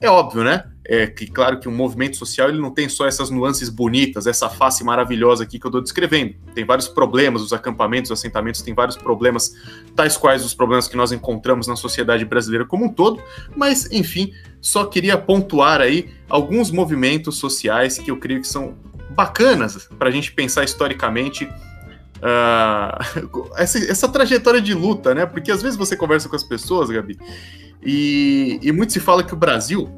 É 0.00 0.10
óbvio, 0.10 0.44
né? 0.44 0.64
É 0.84 1.06
que 1.06 1.26
claro 1.26 1.58
que 1.58 1.68
um 1.68 1.74
movimento 1.74 2.16
social 2.16 2.48
ele 2.48 2.60
não 2.60 2.70
tem 2.70 2.88
só 2.88 3.06
essas 3.06 3.30
nuances 3.30 3.68
bonitas, 3.70 4.26
essa 4.26 4.48
face 4.48 4.84
maravilhosa 4.84 5.42
aqui 5.42 5.58
que 5.58 5.66
eu 5.66 5.70
estou 5.70 5.80
descrevendo. 5.80 6.34
Tem 6.54 6.64
vários 6.64 6.86
problemas, 6.86 7.42
os 7.42 7.52
acampamentos, 7.52 8.10
os 8.10 8.18
assentamentos 8.18 8.60
têm 8.62 8.74
vários 8.74 8.96
problemas, 8.96 9.54
tais 9.96 10.16
quais 10.16 10.44
os 10.44 10.54
problemas 10.54 10.86
que 10.86 10.96
nós 10.96 11.12
encontramos 11.12 11.66
na 11.66 11.76
sociedade 11.76 12.24
brasileira 12.24 12.64
como 12.66 12.84
um 12.84 12.88
todo. 12.92 13.22
Mas, 13.56 13.90
enfim, 13.90 14.32
só 14.60 14.84
queria 14.84 15.16
pontuar 15.16 15.80
aí 15.80 16.10
alguns 16.28 16.70
movimentos 16.70 17.36
sociais 17.38 17.98
que 17.98 18.10
eu 18.10 18.18
creio 18.18 18.42
que 18.42 18.48
são 18.48 18.76
bacanas 19.10 19.88
para 19.98 20.08
a 20.08 20.12
gente 20.12 20.30
pensar 20.32 20.62
historicamente 20.62 21.48
uh, 22.16 23.52
essa, 23.56 23.78
essa, 23.78 24.08
trajetória 24.08 24.60
de 24.60 24.74
luta, 24.74 25.14
né? 25.14 25.26
Porque 25.26 25.50
às 25.50 25.62
vezes 25.62 25.76
você 25.76 25.96
conversa 25.96 26.28
com 26.28 26.36
as 26.36 26.44
pessoas, 26.44 26.90
Gabi, 26.90 27.18
e, 27.82 28.58
e 28.62 28.72
muito 28.72 28.92
se 28.92 29.00
fala 29.00 29.22
que 29.22 29.34
o 29.34 29.36
Brasil 29.36 29.88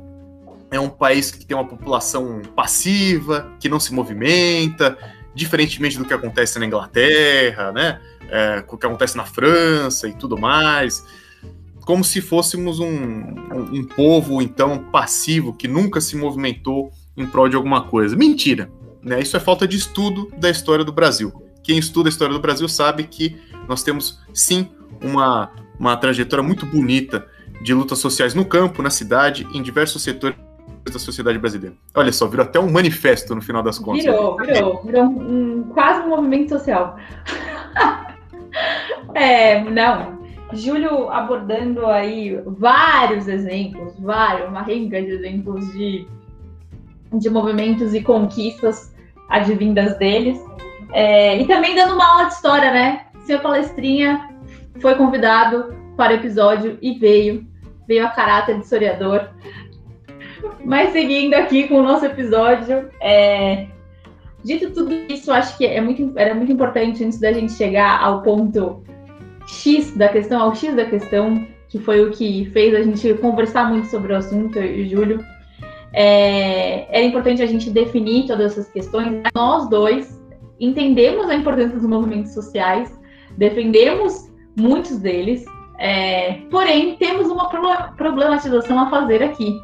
é 0.70 0.78
um 0.78 0.88
país 0.88 1.30
que 1.30 1.44
tem 1.44 1.56
uma 1.56 1.66
população 1.66 2.42
passiva, 2.54 3.50
que 3.58 3.68
não 3.68 3.80
se 3.80 3.92
movimenta, 3.94 4.98
diferentemente 5.34 5.96
do 5.96 6.04
que 6.04 6.12
acontece 6.12 6.58
na 6.58 6.66
Inglaterra, 6.66 7.72
né? 7.72 8.00
É, 8.30 8.62
o 8.68 8.76
que 8.76 8.86
acontece 8.86 9.16
na 9.16 9.24
França 9.24 10.06
e 10.08 10.12
tudo 10.12 10.36
mais. 10.36 11.04
Como 11.86 12.04
se 12.04 12.20
fôssemos 12.20 12.80
um, 12.80 12.86
um, 12.86 13.78
um 13.78 13.84
povo, 13.84 14.42
então, 14.42 14.78
passivo, 14.90 15.54
que 15.54 15.66
nunca 15.66 16.00
se 16.00 16.16
movimentou 16.16 16.92
em 17.16 17.26
prol 17.26 17.48
de 17.48 17.56
alguma 17.56 17.84
coisa. 17.84 18.14
Mentira! 18.14 18.70
Né? 19.02 19.20
Isso 19.20 19.36
é 19.36 19.40
falta 19.40 19.66
de 19.66 19.76
estudo 19.76 20.30
da 20.36 20.50
história 20.50 20.84
do 20.84 20.92
Brasil. 20.92 21.32
Quem 21.62 21.78
estuda 21.78 22.08
a 22.08 22.10
história 22.10 22.34
do 22.34 22.40
Brasil 22.40 22.68
sabe 22.68 23.04
que 23.04 23.36
nós 23.66 23.82
temos, 23.82 24.20
sim, 24.34 24.68
uma, 25.02 25.50
uma 25.78 25.96
trajetória 25.96 26.42
muito 26.42 26.66
bonita 26.66 27.26
de 27.60 27.74
lutas 27.74 27.98
sociais 27.98 28.34
no 28.34 28.44
campo, 28.44 28.82
na 28.82 28.90
cidade, 28.90 29.46
em 29.54 29.62
diversos 29.62 30.02
setores 30.02 30.36
da 30.92 30.98
sociedade 30.98 31.38
brasileira. 31.38 31.74
Olha 31.94 32.12
só, 32.12 32.26
virou 32.26 32.44
até 32.44 32.58
um 32.58 32.70
manifesto 32.70 33.34
no 33.34 33.42
final 33.42 33.62
das 33.62 33.78
contas. 33.78 34.04
Virou, 34.04 34.36
virou, 34.36 34.82
virou 34.82 35.04
um, 35.04 35.58
um, 35.58 35.62
quase 35.74 36.00
um 36.02 36.08
movimento 36.08 36.50
social. 36.50 36.96
é, 39.14 39.62
não. 39.64 40.18
Júlio 40.52 41.10
abordando 41.10 41.84
aí 41.86 42.40
vários 42.46 43.28
exemplos, 43.28 43.92
vários, 43.98 44.48
uma 44.48 44.62
renga 44.62 45.02
de 45.02 45.10
exemplos 45.10 45.70
de, 45.72 46.06
de 47.12 47.28
movimentos 47.28 47.92
e 47.92 48.02
conquistas 48.02 48.94
advindas 49.28 49.98
deles. 49.98 50.38
É, 50.92 51.38
e 51.38 51.46
também 51.46 51.74
dando 51.74 51.94
uma 51.94 52.12
aula 52.12 52.24
de 52.28 52.34
história, 52.34 52.72
né? 52.72 53.06
Seu 53.26 53.40
palestrinha 53.40 54.30
foi 54.80 54.94
convidado 54.94 55.74
para 55.98 56.12
o 56.12 56.16
episódio 56.16 56.78
e 56.80 56.94
veio 56.98 57.46
veio 57.88 58.06
a 58.06 58.10
caráter 58.10 58.56
de 58.56 58.64
historiador. 58.64 59.30
Mas 60.64 60.92
seguindo 60.92 61.34
aqui 61.34 61.66
com 61.66 61.76
o 61.76 61.82
nosso 61.82 62.04
episódio, 62.04 62.90
é... 63.00 63.66
dito 64.44 64.70
tudo 64.70 64.94
isso, 65.08 65.32
acho 65.32 65.56
que 65.56 65.66
é 65.66 65.80
muito, 65.80 66.12
era 66.16 66.34
muito 66.34 66.52
importante 66.52 67.02
antes 67.02 67.18
da 67.18 67.32
gente 67.32 67.52
chegar 67.52 68.00
ao 68.00 68.22
ponto 68.22 68.84
X 69.46 69.96
da 69.96 70.08
questão, 70.08 70.42
ao 70.42 70.54
X 70.54 70.76
da 70.76 70.84
questão, 70.84 71.46
que 71.68 71.78
foi 71.78 72.04
o 72.06 72.10
que 72.10 72.44
fez 72.52 72.74
a 72.74 72.82
gente 72.82 73.14
conversar 73.14 73.68
muito 73.68 73.88
sobre 73.88 74.12
o 74.12 74.16
assunto, 74.16 74.58
eu 74.58 74.76
e 74.76 74.88
Júlio. 74.88 75.24
É, 75.92 76.86
era 76.94 77.04
importante 77.04 77.42
a 77.42 77.46
gente 77.46 77.70
definir 77.70 78.26
todas 78.26 78.52
essas 78.52 78.70
questões. 78.70 79.22
Nós 79.34 79.68
dois 79.70 80.22
entendemos 80.60 81.28
a 81.28 81.34
importância 81.34 81.76
dos 81.76 81.86
movimentos 81.86 82.34
sociais, 82.34 82.92
defendemos 83.36 84.30
muitos 84.56 84.98
deles, 84.98 85.44
é, 85.78 86.40
porém, 86.50 86.96
temos 86.96 87.28
uma 87.28 87.48
problematização 87.96 88.80
a 88.80 88.90
fazer 88.90 89.22
aqui, 89.22 89.60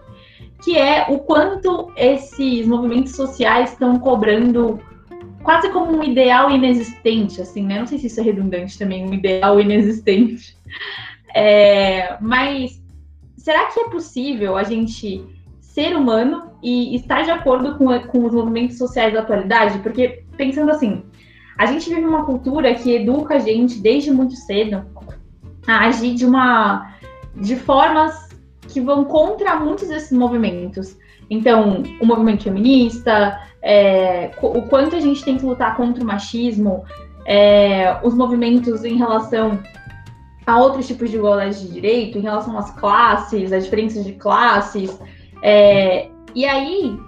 que 0.63 0.79
é 0.79 1.07
o 1.09 1.19
quanto 1.19 1.93
esses 1.97 2.67
movimentos 2.67 3.17
sociais 3.17 3.73
estão 3.73 3.99
cobrando 3.99 4.81
quase 5.43 5.69
como 5.71 5.99
um 5.99 6.03
ideal 6.03 6.51
inexistente, 6.51 7.43
assim, 7.43 7.65
né? 7.65 7.81
Não 7.81 7.87
sei 7.87 7.99
se 7.99 8.07
isso 8.07 8.21
é 8.21 8.23
redundante 8.23 8.79
também, 8.79 9.05
um 9.05 9.13
ideal 9.13 9.61
inexistente. 9.61 10.57
É, 11.37 12.17
mas 12.21 12.81
será 13.37 13.67
que 13.67 13.81
é 13.81 13.89
possível 13.89 14.57
a 14.57 14.63
gente 14.63 15.27
ser 15.61 15.97
humano 15.97 16.53
e 16.63 16.95
estar 16.95 17.23
de 17.23 17.31
acordo 17.33 17.77
com, 17.77 17.87
com 18.03 18.25
os 18.25 18.33
movimentos 18.33 18.79
sociais 18.79 19.13
da 19.13 19.19
atualidade? 19.19 19.81
Porque, 19.81 20.23
pensando 20.37 20.71
assim, 20.71 21.03
a 21.59 21.67
gente 21.67 21.93
vive 21.93 22.07
uma 22.07 22.25
cultura 22.25 22.73
que 22.73 22.95
educa 22.95 23.35
a 23.35 23.39
gente 23.41 23.81
desde 23.81 24.13
muito 24.13 24.37
cedo 24.37 24.87
a 25.67 25.87
agir 25.87 26.15
de 26.15 26.27
uma 26.27 26.95
de 27.37 27.57
formas 27.57 28.29
que 28.69 28.81
vão 28.81 29.05
contra 29.05 29.57
muitos 29.57 29.89
desses 29.89 30.17
movimentos. 30.17 30.97
Então, 31.29 31.83
o 32.01 32.07
movimento 32.07 32.45
feminista, 32.45 33.41
é, 33.63 34.31
o 34.41 34.63
quanto 34.63 34.95
a 34.95 35.01
gente 35.01 35.25
tem 35.25 35.37
que 35.37 35.45
lutar 35.45 35.77
contra 35.77 36.03
o 36.03 36.07
machismo, 36.07 36.85
é, 37.27 37.99
os 38.03 38.15
movimentos 38.15 38.85
em 38.85 38.97
relação 38.97 39.59
a 40.47 40.59
outros 40.59 40.87
tipos 40.87 41.11
de 41.11 41.17
igualdade 41.17 41.61
de 41.61 41.73
direito, 41.73 42.19
em 42.19 42.21
relação 42.21 42.57
às 42.59 42.71
classes, 42.73 43.53
às 43.53 43.65
diferenças 43.65 44.05
de 44.05 44.13
classes. 44.13 44.99
É, 45.43 46.09
e 46.35 46.45
aí, 46.45 46.99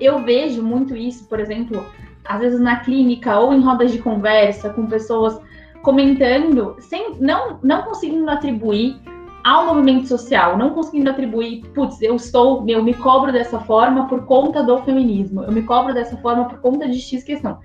eu 0.00 0.22
vejo 0.22 0.62
muito 0.62 0.96
isso, 0.96 1.24
por 1.24 1.40
exemplo, 1.40 1.84
às 2.24 2.38
vezes 2.38 2.60
na 2.60 2.76
clínica 2.76 3.38
ou 3.38 3.52
em 3.52 3.60
rodas 3.60 3.90
de 3.90 3.98
conversa 3.98 4.70
com 4.70 4.86
pessoas 4.86 5.40
comentando, 5.82 6.76
sem 6.78 7.16
não, 7.18 7.58
não 7.62 7.82
conseguindo 7.82 8.28
atribuir 8.30 9.00
ao 9.42 9.66
movimento 9.66 10.06
social, 10.06 10.56
não 10.56 10.70
conseguindo 10.70 11.10
atribuir, 11.10 11.62
putz, 11.74 12.00
eu 12.02 12.14
estou, 12.16 12.64
eu 12.68 12.82
me 12.82 12.94
cobro 12.94 13.32
dessa 13.32 13.58
forma 13.60 14.06
por 14.06 14.24
conta 14.26 14.62
do 14.62 14.78
feminismo, 14.82 15.42
eu 15.42 15.52
me 15.52 15.62
cobro 15.62 15.94
dessa 15.94 16.16
forma 16.18 16.44
por 16.44 16.60
conta 16.60 16.86
de 16.86 17.00
X 17.00 17.24
questão. 17.24 17.58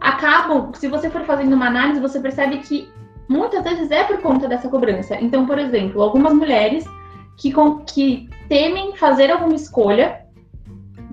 Acabam, 0.00 0.72
se 0.74 0.88
você 0.88 1.10
for 1.10 1.22
fazendo 1.22 1.54
uma 1.54 1.66
análise, 1.66 2.00
você 2.00 2.18
percebe 2.18 2.58
que 2.58 2.88
muitas 3.28 3.62
vezes 3.62 3.90
é 3.90 4.04
por 4.04 4.18
conta 4.18 4.48
dessa 4.48 4.68
cobrança. 4.68 5.16
Então, 5.20 5.46
por 5.46 5.58
exemplo, 5.58 6.02
algumas 6.02 6.32
mulheres 6.32 6.84
que, 7.36 7.52
que 7.86 8.28
temem 8.48 8.96
fazer 8.96 9.30
alguma 9.30 9.54
escolha 9.54 10.22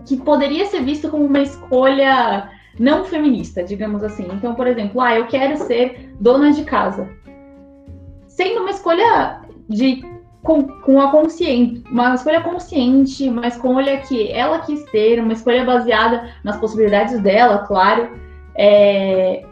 que 0.05 0.17
poderia 0.17 0.65
ser 0.65 0.83
vista 0.83 1.09
como 1.09 1.25
uma 1.25 1.39
escolha 1.39 2.49
não 2.79 3.03
feminista, 3.03 3.63
digamos 3.63 4.03
assim. 4.03 4.25
Então, 4.33 4.55
por 4.55 4.65
exemplo, 4.65 5.01
ah, 5.01 5.15
eu 5.15 5.27
quero 5.27 5.57
ser 5.57 6.15
dona 6.19 6.51
de 6.51 6.63
casa. 6.63 7.09
Sendo 8.27 8.61
uma 8.61 8.71
escolha 8.71 9.41
de 9.67 10.01
com, 10.41 10.63
com 10.63 11.01
a 11.01 11.11
consciente, 11.11 11.83
uma 11.91 12.15
escolha 12.15 12.41
consciente, 12.41 13.27
uma 13.27 13.47
escolha 13.47 13.97
que 13.97 14.31
ela 14.31 14.59
quis 14.59 14.83
ter, 14.85 15.21
uma 15.21 15.33
escolha 15.33 15.65
baseada 15.65 16.33
nas 16.43 16.57
possibilidades 16.57 17.19
dela, 17.19 17.59
claro. 17.59 18.09
É, 18.55 19.43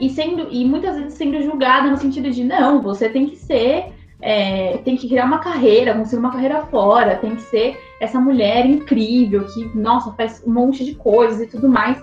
e 0.00 0.10
sendo 0.10 0.48
e 0.50 0.64
muitas 0.64 0.96
vezes 0.96 1.14
sendo 1.14 1.40
julgada 1.42 1.88
no 1.88 1.96
sentido 1.96 2.30
de 2.30 2.42
não, 2.42 2.82
você 2.82 3.08
tem 3.08 3.26
que 3.26 3.36
ser, 3.36 3.92
é, 4.20 4.78
tem 4.78 4.96
que 4.96 5.08
criar 5.08 5.26
uma 5.26 5.38
carreira, 5.38 5.94
conseguir 5.94 6.20
uma 6.20 6.32
carreira 6.32 6.62
fora, 6.66 7.16
tem 7.16 7.36
que 7.36 7.42
ser 7.42 7.78
essa 8.00 8.20
mulher 8.20 8.66
incrível 8.66 9.46
que, 9.46 9.70
nossa, 9.78 10.12
faz 10.12 10.42
um 10.44 10.52
monte 10.52 10.84
de 10.84 10.94
coisas 10.96 11.40
e 11.40 11.46
tudo 11.46 11.68
mais. 11.68 12.02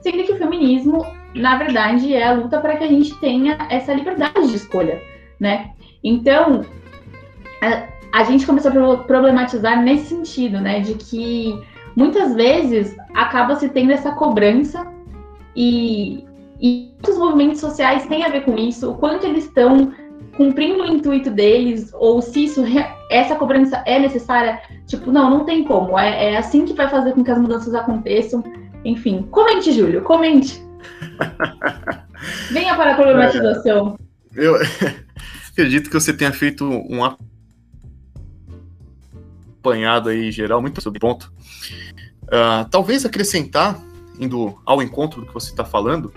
Sendo 0.00 0.24
que 0.24 0.32
o 0.32 0.38
feminismo, 0.38 1.06
na 1.34 1.56
verdade, 1.56 2.14
é 2.14 2.26
a 2.26 2.32
luta 2.32 2.60
para 2.60 2.76
que 2.76 2.84
a 2.84 2.88
gente 2.88 3.14
tenha 3.20 3.58
essa 3.68 3.92
liberdade 3.92 4.48
de 4.48 4.56
escolha, 4.56 5.00
né? 5.38 5.70
Então, 6.02 6.64
a, 7.60 8.20
a 8.20 8.24
gente 8.24 8.46
começou 8.46 8.70
a 8.92 8.96
problematizar 8.98 9.82
nesse 9.82 10.06
sentido, 10.06 10.60
né? 10.60 10.80
De 10.80 10.94
que 10.94 11.58
muitas 11.94 12.34
vezes 12.34 12.96
acaba 13.14 13.56
se 13.56 13.68
tendo 13.68 13.92
essa 13.92 14.12
cobrança 14.12 14.86
e, 15.54 16.24
e 16.60 16.92
os 17.06 17.18
movimentos 17.18 17.60
sociais 17.60 18.06
têm 18.06 18.24
a 18.24 18.28
ver 18.28 18.44
com 18.44 18.56
isso, 18.56 18.90
o 18.90 18.94
quanto 18.94 19.26
eles 19.26 19.44
estão 19.44 19.92
cumprindo 20.36 20.82
o 20.82 20.86
intuito 20.86 21.30
deles, 21.30 21.92
ou 21.94 22.22
se 22.22 22.44
isso, 22.44 22.64
essa 23.10 23.34
cobrança 23.34 23.82
é 23.86 23.98
necessária, 23.98 24.60
tipo, 24.86 25.10
não, 25.10 25.28
não 25.28 25.44
tem 25.44 25.64
como, 25.64 25.98
é, 25.98 26.32
é 26.32 26.36
assim 26.36 26.64
que 26.64 26.72
vai 26.72 26.88
fazer 26.88 27.12
com 27.12 27.22
que 27.22 27.30
as 27.30 27.38
mudanças 27.38 27.74
aconteçam. 27.74 28.42
Enfim, 28.84 29.22
comente, 29.30 29.72
Júlio, 29.72 30.02
comente. 30.02 30.62
Venha 32.50 32.74
para 32.76 32.92
a 32.92 32.94
problematização. 32.94 33.98
É, 34.34 34.46
eu 34.46 34.56
acredito 35.52 35.88
que 35.88 35.94
você 35.94 36.12
tenha 36.12 36.32
feito 36.32 36.64
um 36.64 37.04
apanhado 39.60 40.08
aí 40.08 40.32
geral, 40.32 40.60
muito 40.60 40.80
sobre 40.80 40.98
ponto. 40.98 41.32
Uh, 42.24 42.68
talvez 42.70 43.04
acrescentar, 43.04 43.78
indo 44.18 44.58
ao 44.64 44.82
encontro 44.82 45.20
do 45.20 45.26
que 45.26 45.34
você 45.34 45.50
está 45.50 45.64
falando, 45.64 46.12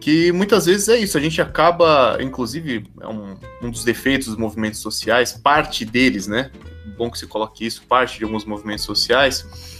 que 0.00 0.32
muitas 0.32 0.66
vezes 0.66 0.88
é 0.88 0.96
isso, 0.96 1.18
a 1.18 1.20
gente 1.20 1.40
acaba, 1.42 2.16
inclusive, 2.20 2.84
é 3.00 3.08
um, 3.08 3.36
um 3.62 3.70
dos 3.70 3.84
defeitos 3.84 4.28
dos 4.28 4.36
movimentos 4.36 4.80
sociais, 4.80 5.32
parte 5.32 5.84
deles, 5.84 6.26
né? 6.26 6.50
Bom 6.96 7.10
que 7.10 7.18
se 7.18 7.26
coloque 7.26 7.66
isso, 7.66 7.82
parte 7.88 8.18
de 8.18 8.24
alguns 8.24 8.44
movimentos 8.44 8.84
sociais, 8.84 9.75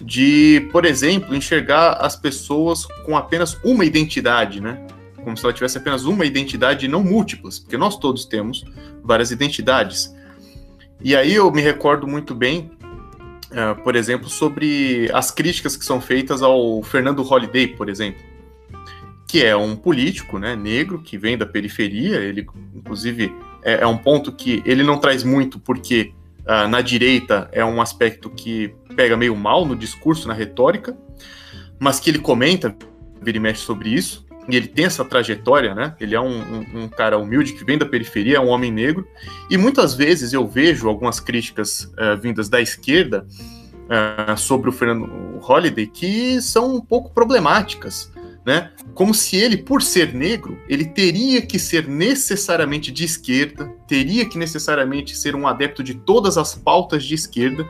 de, 0.00 0.68
por 0.72 0.84
exemplo, 0.84 1.34
enxergar 1.34 1.94
as 1.94 2.16
pessoas 2.16 2.86
com 3.04 3.16
apenas 3.16 3.58
uma 3.64 3.84
identidade, 3.84 4.60
né? 4.60 4.86
Como 5.22 5.36
se 5.36 5.44
ela 5.44 5.52
tivesse 5.52 5.78
apenas 5.78 6.04
uma 6.04 6.24
identidade 6.24 6.86
e 6.86 6.88
não 6.88 7.02
múltiplas, 7.02 7.58
porque 7.58 7.76
nós 7.76 7.98
todos 7.98 8.24
temos 8.24 8.64
várias 9.02 9.30
identidades. 9.30 10.14
E 11.00 11.16
aí 11.16 11.34
eu 11.34 11.50
me 11.50 11.60
recordo 11.60 12.06
muito 12.06 12.34
bem, 12.34 12.70
uh, 13.50 13.80
por 13.82 13.96
exemplo, 13.96 14.28
sobre 14.28 15.10
as 15.12 15.30
críticas 15.30 15.76
que 15.76 15.84
são 15.84 16.00
feitas 16.00 16.42
ao 16.42 16.82
Fernando 16.82 17.22
Holliday, 17.22 17.68
por 17.68 17.88
exemplo 17.88 18.36
que 19.26 19.44
é 19.44 19.56
um 19.56 19.74
político 19.74 20.38
né, 20.38 20.54
negro 20.54 21.00
que 21.00 21.18
vem 21.18 21.36
da 21.36 21.44
periferia. 21.44 22.16
Ele, 22.16 22.46
inclusive, 22.74 23.34
é, 23.62 23.82
é 23.82 23.86
um 23.86 23.98
ponto 23.98 24.32
que 24.32 24.62
ele 24.64 24.84
não 24.84 24.98
traz 24.98 25.24
muito, 25.24 25.58
porque 25.58 26.12
uh, 26.46 26.68
na 26.68 26.80
direita 26.80 27.48
é 27.52 27.64
um 27.64 27.80
aspecto 27.80 28.30
que 28.30 28.74
pega 28.94 29.16
meio 29.16 29.36
mal 29.36 29.64
no 29.64 29.76
discurso, 29.76 30.28
na 30.28 30.34
retórica, 30.34 30.96
mas 31.78 32.00
que 32.00 32.10
ele 32.10 32.18
comenta, 32.18 32.74
vira 33.20 33.36
e 33.36 33.40
mexe 33.40 33.60
sobre 33.60 33.90
isso. 33.90 34.24
E 34.48 34.54
ele 34.54 34.68
tem 34.68 34.84
essa 34.84 35.04
trajetória, 35.04 35.74
né? 35.74 35.96
Ele 36.00 36.14
é 36.14 36.20
um, 36.20 36.40
um, 36.40 36.84
um, 36.84 36.88
cara 36.88 37.18
humilde 37.18 37.52
que 37.52 37.64
vem 37.64 37.76
da 37.76 37.84
periferia, 37.84 38.36
é 38.36 38.40
um 38.40 38.46
homem 38.46 38.70
negro. 38.70 39.06
E 39.50 39.58
muitas 39.58 39.94
vezes 39.94 40.32
eu 40.32 40.46
vejo 40.46 40.88
algumas 40.88 41.18
críticas 41.18 41.92
uh, 41.98 42.16
vindas 42.20 42.48
da 42.48 42.60
esquerda 42.60 43.26
uh, 43.86 44.36
sobre 44.36 44.68
o 44.70 44.72
Fernando 44.72 45.38
Holliday 45.40 45.88
que 45.88 46.40
são 46.40 46.76
um 46.76 46.80
pouco 46.80 47.12
problemáticas 47.12 48.12
né? 48.46 48.70
Como 48.94 49.12
se 49.12 49.36
ele, 49.36 49.56
por 49.56 49.82
ser 49.82 50.14
negro, 50.14 50.56
ele 50.68 50.84
teria 50.84 51.42
que 51.42 51.58
ser 51.58 51.88
necessariamente 51.88 52.92
de 52.92 53.04
esquerda, 53.04 53.66
teria 53.88 54.24
que 54.24 54.38
necessariamente 54.38 55.16
ser 55.16 55.34
um 55.34 55.48
adepto 55.48 55.82
de 55.82 55.94
todas 55.94 56.38
as 56.38 56.54
pautas 56.54 57.04
de 57.04 57.16
esquerda. 57.16 57.66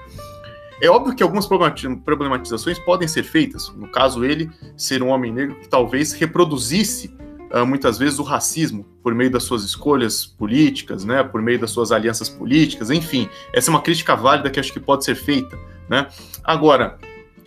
É 0.82 0.90
óbvio 0.90 1.16
que 1.16 1.22
algumas 1.22 1.46
problematizações 1.46 2.78
podem 2.78 3.08
ser 3.08 3.22
feitas. 3.22 3.72
No 3.74 3.88
caso, 3.88 4.22
ele 4.22 4.50
ser 4.76 5.02
um 5.02 5.08
homem 5.08 5.32
negro 5.32 5.58
que 5.58 5.66
talvez 5.66 6.12
reproduzisse 6.12 7.16
uh, 7.50 7.64
muitas 7.64 7.96
vezes 7.96 8.18
o 8.18 8.22
racismo 8.22 8.84
por 9.02 9.14
meio 9.14 9.30
das 9.30 9.44
suas 9.44 9.64
escolhas 9.64 10.26
políticas, 10.26 11.06
né? 11.06 11.22
Por 11.22 11.40
meio 11.40 11.58
das 11.58 11.70
suas 11.70 11.90
alianças 11.90 12.28
políticas, 12.28 12.90
enfim. 12.90 13.30
Essa 13.54 13.70
é 13.70 13.72
uma 13.72 13.80
crítica 13.80 14.14
válida 14.14 14.50
que 14.50 14.60
acho 14.60 14.74
que 14.74 14.80
pode 14.80 15.06
ser 15.06 15.14
feita, 15.14 15.58
né? 15.88 16.06
Agora, 16.44 16.98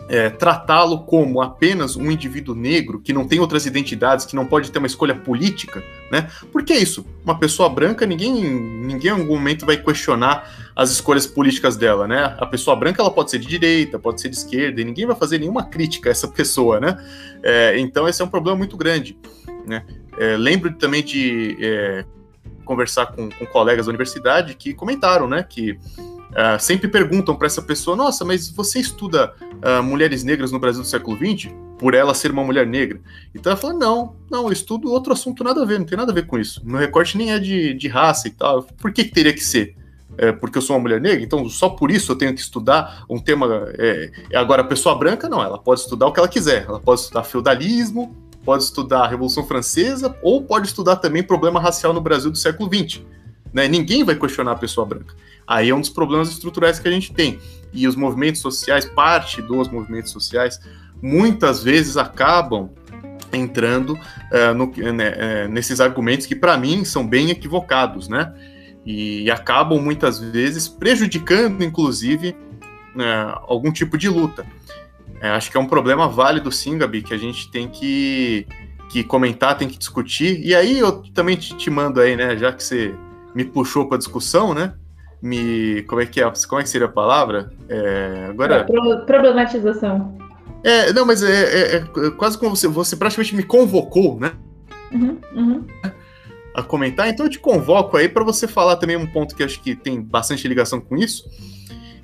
é, 0.09 0.27
tratá-lo 0.27 1.03
como 1.03 1.39
apenas 1.39 1.95
um 1.95 2.09
indivíduo 2.09 2.55
negro 2.55 2.99
que 2.99 3.13
não 3.13 3.27
tem 3.27 3.39
outras 3.39 3.67
identidades, 3.67 4.25
que 4.25 4.35
não 4.35 4.45
pode 4.45 4.71
ter 4.71 4.79
uma 4.79 4.87
escolha 4.87 5.13
política, 5.13 5.83
né? 6.11 6.27
Porque 6.51 6.73
é 6.73 6.79
isso. 6.79 7.05
Uma 7.23 7.37
pessoa 7.37 7.69
branca, 7.69 8.07
ninguém, 8.07 8.43
ninguém 8.43 9.11
em 9.11 9.21
algum 9.21 9.35
momento 9.35 9.67
vai 9.67 9.77
questionar 9.77 10.71
as 10.75 10.89
escolhas 10.89 11.27
políticas 11.27 11.77
dela, 11.77 12.07
né? 12.07 12.35
A 12.39 12.45
pessoa 12.47 12.75
branca 12.75 13.01
ela 13.01 13.11
pode 13.11 13.29
ser 13.29 13.37
de 13.37 13.47
direita, 13.47 13.99
pode 13.99 14.19
ser 14.19 14.29
de 14.29 14.37
esquerda, 14.37 14.81
e 14.81 14.83
ninguém 14.83 15.05
vai 15.05 15.15
fazer 15.15 15.37
nenhuma 15.37 15.63
crítica 15.63 16.09
a 16.09 16.11
essa 16.11 16.27
pessoa, 16.27 16.79
né? 16.79 16.97
É, 17.43 17.79
então 17.79 18.07
esse 18.07 18.19
é 18.19 18.25
um 18.25 18.29
problema 18.29 18.57
muito 18.57 18.75
grande, 18.75 19.15
né? 19.67 19.85
É, 20.17 20.35
lembro 20.35 20.73
também 20.73 21.03
de 21.03 21.55
é, 21.61 22.03
conversar 22.65 23.07
com, 23.07 23.29
com 23.29 23.45
colegas 23.45 23.85
da 23.85 23.91
universidade 23.91 24.55
que 24.55 24.73
comentaram, 24.73 25.27
né? 25.27 25.45
Que 25.47 25.77
Uh, 26.29 26.59
sempre 26.59 26.87
perguntam 26.87 27.35
para 27.35 27.47
essa 27.47 27.61
pessoa: 27.61 27.97
Nossa, 27.97 28.23
mas 28.23 28.49
você 28.49 28.79
estuda 28.79 29.33
uh, 29.41 29.81
mulheres 29.83 30.23
negras 30.23 30.51
no 30.51 30.59
Brasil 30.59 30.81
do 30.81 30.87
século 30.87 31.17
XX? 31.17 31.51
Por 31.77 31.93
ela 31.93 32.13
ser 32.13 32.31
uma 32.31 32.43
mulher 32.43 32.67
negra. 32.67 32.99
Então 33.33 33.51
ela 33.51 33.59
fala: 33.59 33.73
Não, 33.73 34.15
não, 34.29 34.45
eu 34.45 34.51
estudo 34.51 34.91
outro 34.91 35.11
assunto, 35.11 35.43
nada 35.43 35.61
a 35.61 35.65
ver, 35.65 35.79
não 35.79 35.85
tem 35.85 35.97
nada 35.97 36.11
a 36.11 36.15
ver 36.15 36.27
com 36.27 36.37
isso. 36.37 36.61
Meu 36.63 36.79
recorte 36.79 37.17
nem 37.17 37.31
é 37.31 37.39
de, 37.39 37.73
de 37.73 37.87
raça 37.87 38.27
e 38.27 38.31
tal. 38.31 38.63
Por 38.63 38.93
que, 38.93 39.05
que 39.05 39.11
teria 39.11 39.33
que 39.33 39.43
ser? 39.43 39.75
É, 40.17 40.31
porque 40.31 40.57
eu 40.57 40.61
sou 40.61 40.75
uma 40.75 40.81
mulher 40.81 40.99
negra, 40.99 41.23
então 41.23 41.47
só 41.47 41.69
por 41.69 41.89
isso 41.89 42.11
eu 42.11 42.15
tenho 42.15 42.33
que 42.33 42.41
estudar 42.41 43.05
um 43.09 43.17
tema. 43.17 43.71
É, 43.77 44.11
agora, 44.35 44.61
a 44.61 44.65
pessoa 44.65 44.93
branca, 44.93 45.29
não, 45.29 45.41
ela 45.41 45.57
pode 45.57 45.81
estudar 45.81 46.07
o 46.07 46.11
que 46.11 46.19
ela 46.19 46.27
quiser. 46.27 46.65
Ela 46.67 46.79
pode 46.79 47.01
estudar 47.01 47.23
feudalismo, 47.23 48.15
pode 48.43 48.63
estudar 48.63 49.05
a 49.05 49.07
Revolução 49.07 49.45
Francesa, 49.45 50.15
ou 50.21 50.43
pode 50.43 50.67
estudar 50.67 50.97
também 50.97 51.23
problema 51.23 51.59
racial 51.59 51.93
no 51.93 52.01
Brasil 52.01 52.29
do 52.29 52.37
século 52.37 52.69
XX. 52.69 53.01
Né? 53.53 53.67
Ninguém 53.67 54.03
vai 54.03 54.15
questionar 54.15 54.51
a 54.51 54.55
pessoa 54.55 54.85
branca. 54.85 55.15
Aí 55.47 55.69
é 55.69 55.75
um 55.75 55.81
dos 55.81 55.89
problemas 55.89 56.29
estruturais 56.29 56.79
que 56.79 56.87
a 56.87 56.91
gente 56.91 57.11
tem. 57.11 57.39
E 57.73 57.87
os 57.87 57.95
movimentos 57.95 58.41
sociais, 58.41 58.85
parte 58.85 59.41
dos 59.41 59.67
movimentos 59.67 60.11
sociais, 60.11 60.59
muitas 61.01 61.63
vezes 61.63 61.97
acabam 61.97 62.69
entrando 63.31 63.93
uh, 63.93 64.53
no, 64.55 64.71
né, 64.93 65.45
uh, 65.45 65.49
nesses 65.49 65.79
argumentos 65.79 66.25
que, 66.25 66.35
para 66.35 66.57
mim, 66.57 66.83
são 66.83 67.07
bem 67.07 67.29
equivocados, 67.29 68.07
né? 68.07 68.33
E, 68.85 69.29
acabam 69.29 69.79
muitas 69.79 70.19
vezes 70.19 70.67
prejudicando, 70.67 71.63
inclusive, 71.63 72.35
uh, 72.95 73.39
algum 73.47 73.71
tipo 73.71 73.97
de 73.97 74.09
luta. 74.09 74.45
acho 75.21 75.51
que 75.51 75.57
é 75.57 75.59
um 75.59 75.67
problema 75.67 76.07
válido, 76.07 76.51
sim, 76.51 76.77
Gabi, 76.77 77.03
que 77.03 77.13
a 77.13 77.17
gente 77.17 77.51
tem 77.51 77.67
que, 77.67 78.47
que 78.89 79.03
comentar, 79.03 79.57
tem 79.57 79.67
que 79.67 79.77
discutir. 79.77 80.39
E 80.43 80.55
aí 80.55 80.79
eu 80.79 81.03
também 81.13 81.35
te, 81.35 81.55
te 81.55 81.69
mando 81.69 82.01
aí, 82.01 82.15
né? 82.15 82.35
Já 82.37 82.51
que 82.51 82.63
você 82.63 82.95
me 83.33 83.45
puxou 83.45 83.87
para 83.87 83.97
discussão, 83.97 84.53
né? 84.53 84.73
Me. 85.21 85.83
Como 85.83 86.01
é 86.01 86.05
que 86.05 86.21
é? 86.21 86.31
Como 86.47 86.61
é 86.61 86.63
que 86.63 86.69
seria 86.69 86.87
a 86.87 86.91
palavra? 86.91 87.51
É, 87.67 88.27
agora. 88.29 88.65
Problematização. 89.05 90.17
É, 90.63 90.91
não, 90.91 91.05
mas 91.05 91.23
é, 91.23 91.27
é, 91.31 91.75
é, 91.77 92.11
quase 92.17 92.37
como 92.37 92.55
você, 92.55 92.67
você 92.67 92.95
praticamente 92.95 93.35
me 93.35 93.43
convocou, 93.43 94.19
né? 94.19 94.33
Uhum, 94.91 95.17
uhum. 95.33 95.65
A 96.53 96.63
comentar, 96.63 97.07
então 97.07 97.25
eu 97.25 97.29
te 97.29 97.39
convoco 97.39 97.95
aí 97.95 98.09
para 98.09 98.23
você 98.23 98.47
falar 98.47 98.75
também 98.75 98.97
um 98.97 99.07
ponto 99.07 99.35
que 99.35 99.43
acho 99.43 99.61
que 99.61 99.75
tem 99.75 100.01
bastante 100.01 100.45
ligação 100.47 100.81
com 100.81 100.97
isso, 100.97 101.29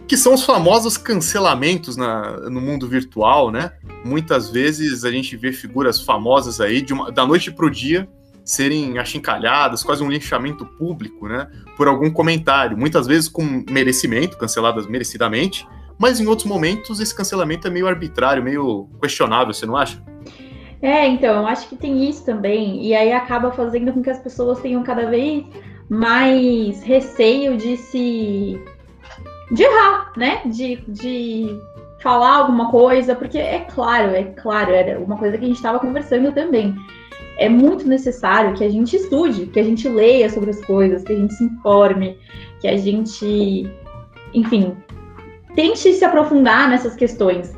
que 0.08 0.16
são 0.16 0.34
os 0.34 0.44
famosos 0.44 0.96
cancelamentos 0.98 1.98
na, 1.98 2.50
no 2.50 2.62
mundo 2.62 2.88
virtual, 2.88 3.52
né? 3.52 3.72
Muitas 4.06 4.50
vezes 4.50 5.04
a 5.04 5.12
gente 5.12 5.36
vê 5.36 5.52
figuras 5.52 6.00
famosas 6.00 6.62
aí 6.62 6.82
de 6.82 6.94
uma, 6.94 7.12
da 7.12 7.26
noite 7.26 7.52
pro 7.52 7.70
dia 7.70 8.08
serem 8.46 9.00
achincalhadas, 9.00 9.84
quase 9.84 10.04
um 10.04 10.10
linchamento 10.10 10.66
público, 10.66 11.28
né? 11.28 11.50
Por 11.76 11.88
algum 11.88 12.12
comentário, 12.12 12.78
muitas 12.78 13.08
vezes 13.08 13.28
com 13.28 13.64
merecimento, 13.70 14.38
canceladas 14.38 14.86
merecidamente, 14.86 15.68
mas 15.98 16.20
em 16.20 16.28
outros 16.28 16.48
momentos 16.48 17.00
esse 17.00 17.16
cancelamento 17.16 17.68
é 17.68 17.72
meio 17.72 17.88
arbitrário, 17.88 18.44
meio 18.44 18.88
questionável, 19.02 19.54
você 19.54 19.66
não 19.66 19.76
acha? 19.76 20.02
É, 20.82 21.08
então, 21.08 21.42
eu 21.42 21.48
acho 21.48 21.68
que 21.68 21.76
tem 21.76 22.08
isso 22.08 22.24
também, 22.24 22.86
e 22.86 22.94
aí 22.94 23.12
acaba 23.12 23.52
fazendo 23.52 23.92
com 23.92 24.04
que 24.04 24.10
as 24.10 24.20
pessoas 24.20 24.60
tenham 24.60 24.84
cada 24.84 25.10
vez 25.10 25.44
mais 25.90 26.84
receio 26.84 27.58
de 27.58 27.78
se. 27.78 28.62
de 29.52 29.64
errar, 29.64 30.12
né? 30.16 30.42
De, 30.46 30.78
de 30.88 31.60
falar 32.02 32.36
alguma 32.36 32.70
coisa, 32.70 33.16
porque 33.16 33.40
é 33.40 33.60
claro, 33.62 34.10
é 34.10 34.24
claro, 34.24 34.72
era 34.72 35.00
uma 35.00 35.18
coisa 35.18 35.38
que 35.38 35.46
a 35.46 35.48
gente 35.48 35.58
estava 35.58 35.80
conversando 35.80 36.32
também. 36.32 36.76
É 37.38 37.50
muito 37.50 37.88
necessário 37.88 38.54
que 38.54 38.64
a 38.64 38.70
gente 38.70 38.96
estude, 38.96 39.48
que 39.48 39.60
a 39.60 39.64
gente 39.64 39.88
leia 39.88 40.30
sobre 40.30 40.52
as 40.52 40.64
coisas, 40.64 41.04
que 41.04 41.14
a 41.14 41.16
gente 41.16 41.34
se 41.34 41.44
informe, 41.44 42.18
que 42.62 42.68
a 42.68 42.78
gente, 42.78 43.70
enfim, 44.34 44.76
tente 45.56 45.92
se 45.94 46.06
aprofundar 46.06 46.70
nessas 46.70 46.96
questões. 46.96 47.54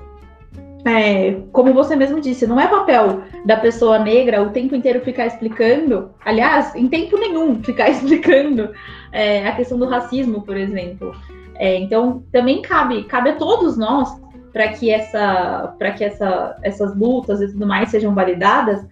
É, 0.86 1.42
como 1.52 1.74
você 1.74 1.96
mesmo 1.96 2.22
disse, 2.22 2.48
não 2.48 2.60
é 2.60 2.68
papel 2.68 3.24
da 3.46 3.58
pessoa 3.58 4.00
negra 4.00 4.42
o 4.42 4.52
tempo 4.52 4.74
inteiro 4.74 5.02
ficar 5.02 5.26
explicando, 5.26 6.12
aliás, 6.24 6.74
em 6.76 6.88
tempo 6.88 7.18
nenhum 7.18 7.62
ficar 7.62 7.90
explicando 7.92 8.72
é, 9.12 9.46
a 9.48 9.56
questão 9.56 9.78
do 9.78 9.86
racismo, 9.86 10.44
por 10.44 10.56
exemplo. 10.56 11.14
É, 11.56 11.76
então, 11.78 12.24
também 12.32 12.62
cabe, 12.62 13.04
cabe 13.04 13.32
a 13.32 13.36
todos 13.36 13.78
nós 13.78 14.10
para 14.54 14.70
que, 14.70 14.90
essa, 14.90 15.76
que 15.98 16.04
essa, 16.04 16.56
essas 16.64 16.96
lutas 16.96 17.42
e 17.42 17.48
tudo 17.48 17.68
mais 17.68 17.90
sejam 17.90 18.16
validadas, 18.16 18.84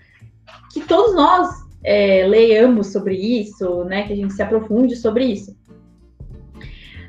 que 0.73 0.81
todos 0.81 1.15
nós 1.15 1.49
é, 1.83 2.25
leiamos 2.27 2.87
sobre 2.87 3.15
isso, 3.15 3.83
né, 3.85 4.03
que 4.03 4.13
a 4.13 4.15
gente 4.15 4.33
se 4.33 4.41
aprofunde 4.41 4.95
sobre 4.95 5.25
isso. 5.25 5.55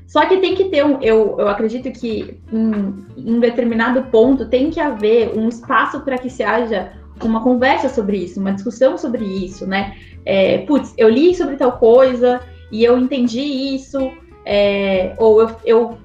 Só 0.07 0.25
que 0.27 0.39
tem 0.39 0.55
que 0.55 0.67
ter 0.67 0.85
um, 0.85 1.01
eu, 1.03 1.37
eu 1.39 1.49
acredito 1.49 1.91
que 1.91 2.41
em, 2.53 3.07
um 3.17 3.41
determinado 3.41 4.05
ponto 4.05 4.49
tem 4.49 4.71
que 4.71 4.81
haver 4.81 5.37
um 5.37 5.49
espaço 5.49 6.01
para 6.01 6.17
que 6.17 6.31
se 6.31 6.43
haja 6.43 6.93
uma 7.23 7.43
conversa 7.43 7.89
sobre 7.89 8.19
isso, 8.19 8.41
uma 8.41 8.53
discussão 8.53 8.97
sobre 8.97 9.25
isso, 9.25 9.67
né? 9.67 9.97
É, 10.25 10.59
putz, 10.59 10.95
eu 10.97 11.09
li 11.09 11.35
sobre 11.35 11.57
tal 11.57 11.73
coisa 11.73 12.41
e 12.71 12.85
eu 12.85 12.99
entendi 12.99 13.41
isso, 13.41 14.13
é, 14.45 15.15
ou 15.19 15.41
eu, 15.41 15.57
eu, 15.65 15.99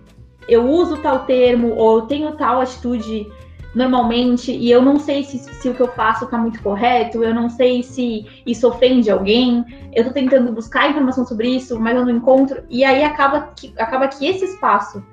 eu 0.47 0.69
uso 0.69 0.97
tal 0.97 1.25
termo, 1.25 1.75
ou 1.75 1.99
eu 1.99 2.01
tenho 2.03 2.31
tal 2.33 2.61
atitude 2.61 3.27
normalmente, 3.73 4.51
e 4.51 4.69
eu 4.69 4.81
não 4.81 4.99
sei 4.99 5.23
se, 5.23 5.39
se 5.39 5.69
o 5.69 5.73
que 5.73 5.81
eu 5.81 5.91
faço 5.93 6.25
está 6.25 6.37
muito 6.37 6.61
correto, 6.61 7.23
eu 7.23 7.33
não 7.33 7.49
sei 7.49 7.81
se 7.83 8.25
isso 8.45 8.67
ofende 8.67 9.09
alguém, 9.09 9.65
eu 9.93 10.01
estou 10.01 10.13
tentando 10.13 10.51
buscar 10.51 10.89
informação 10.89 11.25
sobre 11.25 11.49
isso, 11.49 11.79
mas 11.79 11.95
eu 11.95 12.05
não 12.05 12.11
encontro, 12.11 12.63
e 12.69 12.83
aí 12.83 13.03
acaba 13.03 13.53
que, 13.55 13.73
acaba 13.77 14.07
que 14.07 14.25
esse 14.25 14.45
espaço 14.45 15.03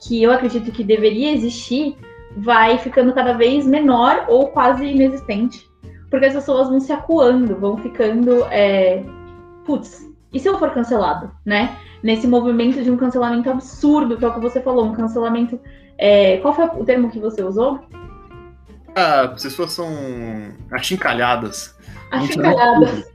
que 0.00 0.22
eu 0.22 0.32
acredito 0.32 0.72
que 0.72 0.82
deveria 0.82 1.32
existir 1.32 1.96
vai 2.36 2.78
ficando 2.78 3.12
cada 3.12 3.32
vez 3.32 3.66
menor 3.66 4.26
ou 4.28 4.48
quase 4.48 4.84
inexistente, 4.84 5.68
porque 6.10 6.26
as 6.26 6.34
pessoas 6.34 6.68
vão 6.68 6.80
se 6.80 6.92
acuando, 6.92 7.56
vão 7.56 7.76
ficando, 7.76 8.44
é, 8.50 9.04
putz, 9.64 10.08
e 10.32 10.38
se 10.38 10.48
eu 10.48 10.58
for 10.58 10.70
cancelado, 10.72 11.30
né? 11.44 11.76
Nesse 12.02 12.26
movimento 12.26 12.82
de 12.82 12.90
um 12.90 12.96
cancelamento 12.96 13.50
absurdo, 13.50 14.16
que 14.16 14.24
é 14.24 14.28
o 14.28 14.34
que 14.34 14.40
você 14.40 14.60
falou, 14.60 14.84
um 14.84 14.92
cancelamento. 14.92 15.58
É, 15.96 16.36
qual 16.38 16.54
foi 16.54 16.66
o 16.66 16.84
termo 16.84 17.10
que 17.10 17.18
você 17.18 17.42
usou? 17.42 17.80
Ah, 18.98 19.32
as 19.32 19.42
pessoas 19.44 19.72
são 19.72 19.88
achincalhadas. 20.72 21.72
Achincalhadas. 22.10 23.08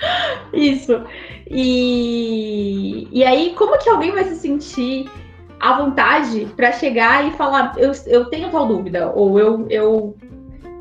Isso. 0.50 1.04
E, 1.46 3.06
e 3.12 3.22
aí, 3.22 3.54
como 3.54 3.78
que 3.78 3.90
alguém 3.90 4.12
vai 4.12 4.24
se 4.24 4.36
sentir 4.36 5.10
à 5.60 5.76
vontade 5.76 6.48
para 6.56 6.72
chegar 6.72 7.28
e 7.28 7.32
falar, 7.32 7.74
eu, 7.76 7.92
eu 8.06 8.24
tenho 8.30 8.48
tal 8.48 8.66
dúvida, 8.66 9.12
ou 9.14 9.38
eu, 9.38 9.66
eu 9.68 10.16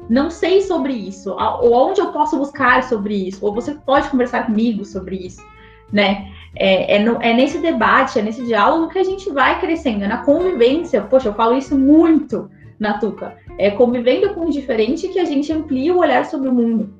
não 0.09 0.29
sei 0.29 0.61
sobre 0.61 0.93
isso, 0.93 1.31
ou 1.31 1.73
onde 1.89 1.99
eu 1.99 2.13
posso 2.13 2.37
buscar 2.37 2.83
sobre 2.83 3.27
isso, 3.27 3.45
ou 3.45 3.53
você 3.53 3.73
pode 3.73 4.07
conversar 4.07 4.45
comigo 4.45 4.85
sobre 4.85 5.17
isso, 5.17 5.45
né? 5.91 6.31
É, 6.55 6.95
é, 6.95 6.99
no, 7.03 7.21
é, 7.21 7.33
nesse 7.33 7.57
debate, 7.57 8.17
é 8.17 8.21
nesse 8.21 8.45
diálogo 8.45 8.87
que 8.87 8.99
a 8.99 9.03
gente 9.03 9.29
vai 9.31 9.59
crescendo, 9.59 10.05
é 10.05 10.07
na 10.07 10.23
convivência. 10.23 11.01
Poxa, 11.01 11.27
eu 11.27 11.33
falo 11.33 11.57
isso 11.57 11.77
muito 11.77 12.49
na 12.79 12.97
Tuca. 12.97 13.35
É 13.57 13.69
convivendo 13.71 14.33
com 14.33 14.45
o 14.45 14.51
diferente 14.51 15.09
que 15.09 15.19
a 15.19 15.25
gente 15.25 15.51
amplia 15.51 15.93
o 15.93 15.99
olhar 15.99 16.25
sobre 16.25 16.49
o 16.49 16.53
mundo. 16.53 16.93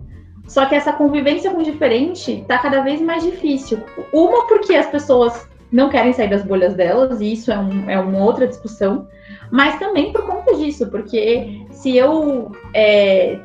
Só 0.47 0.65
que 0.65 0.75
essa 0.75 0.91
convivência 0.91 1.51
com 1.51 1.59
o 1.59 1.63
diferente 1.63 2.41
está 2.41 2.57
cada 2.57 2.81
vez 2.81 2.99
mais 2.99 3.23
difícil. 3.23 3.79
Uma, 4.11 4.47
porque 4.47 4.75
as 4.75 4.87
pessoas 4.87 5.47
não 5.71 5.89
querem 5.89 6.11
sair 6.11 6.29
das 6.29 6.43
bolhas 6.43 6.73
delas, 6.73 7.21
e 7.21 7.33
isso 7.33 7.51
é, 7.51 7.59
um, 7.59 7.89
é 7.89 7.99
uma 7.99 8.23
outra 8.23 8.47
discussão, 8.47 9.07
mas 9.51 9.77
também 9.77 10.11
por 10.11 10.25
conta 10.25 10.55
disso, 10.55 10.89
porque 10.89 11.65
se 11.71 11.95
eu. 11.95 12.51
É, 12.73 13.39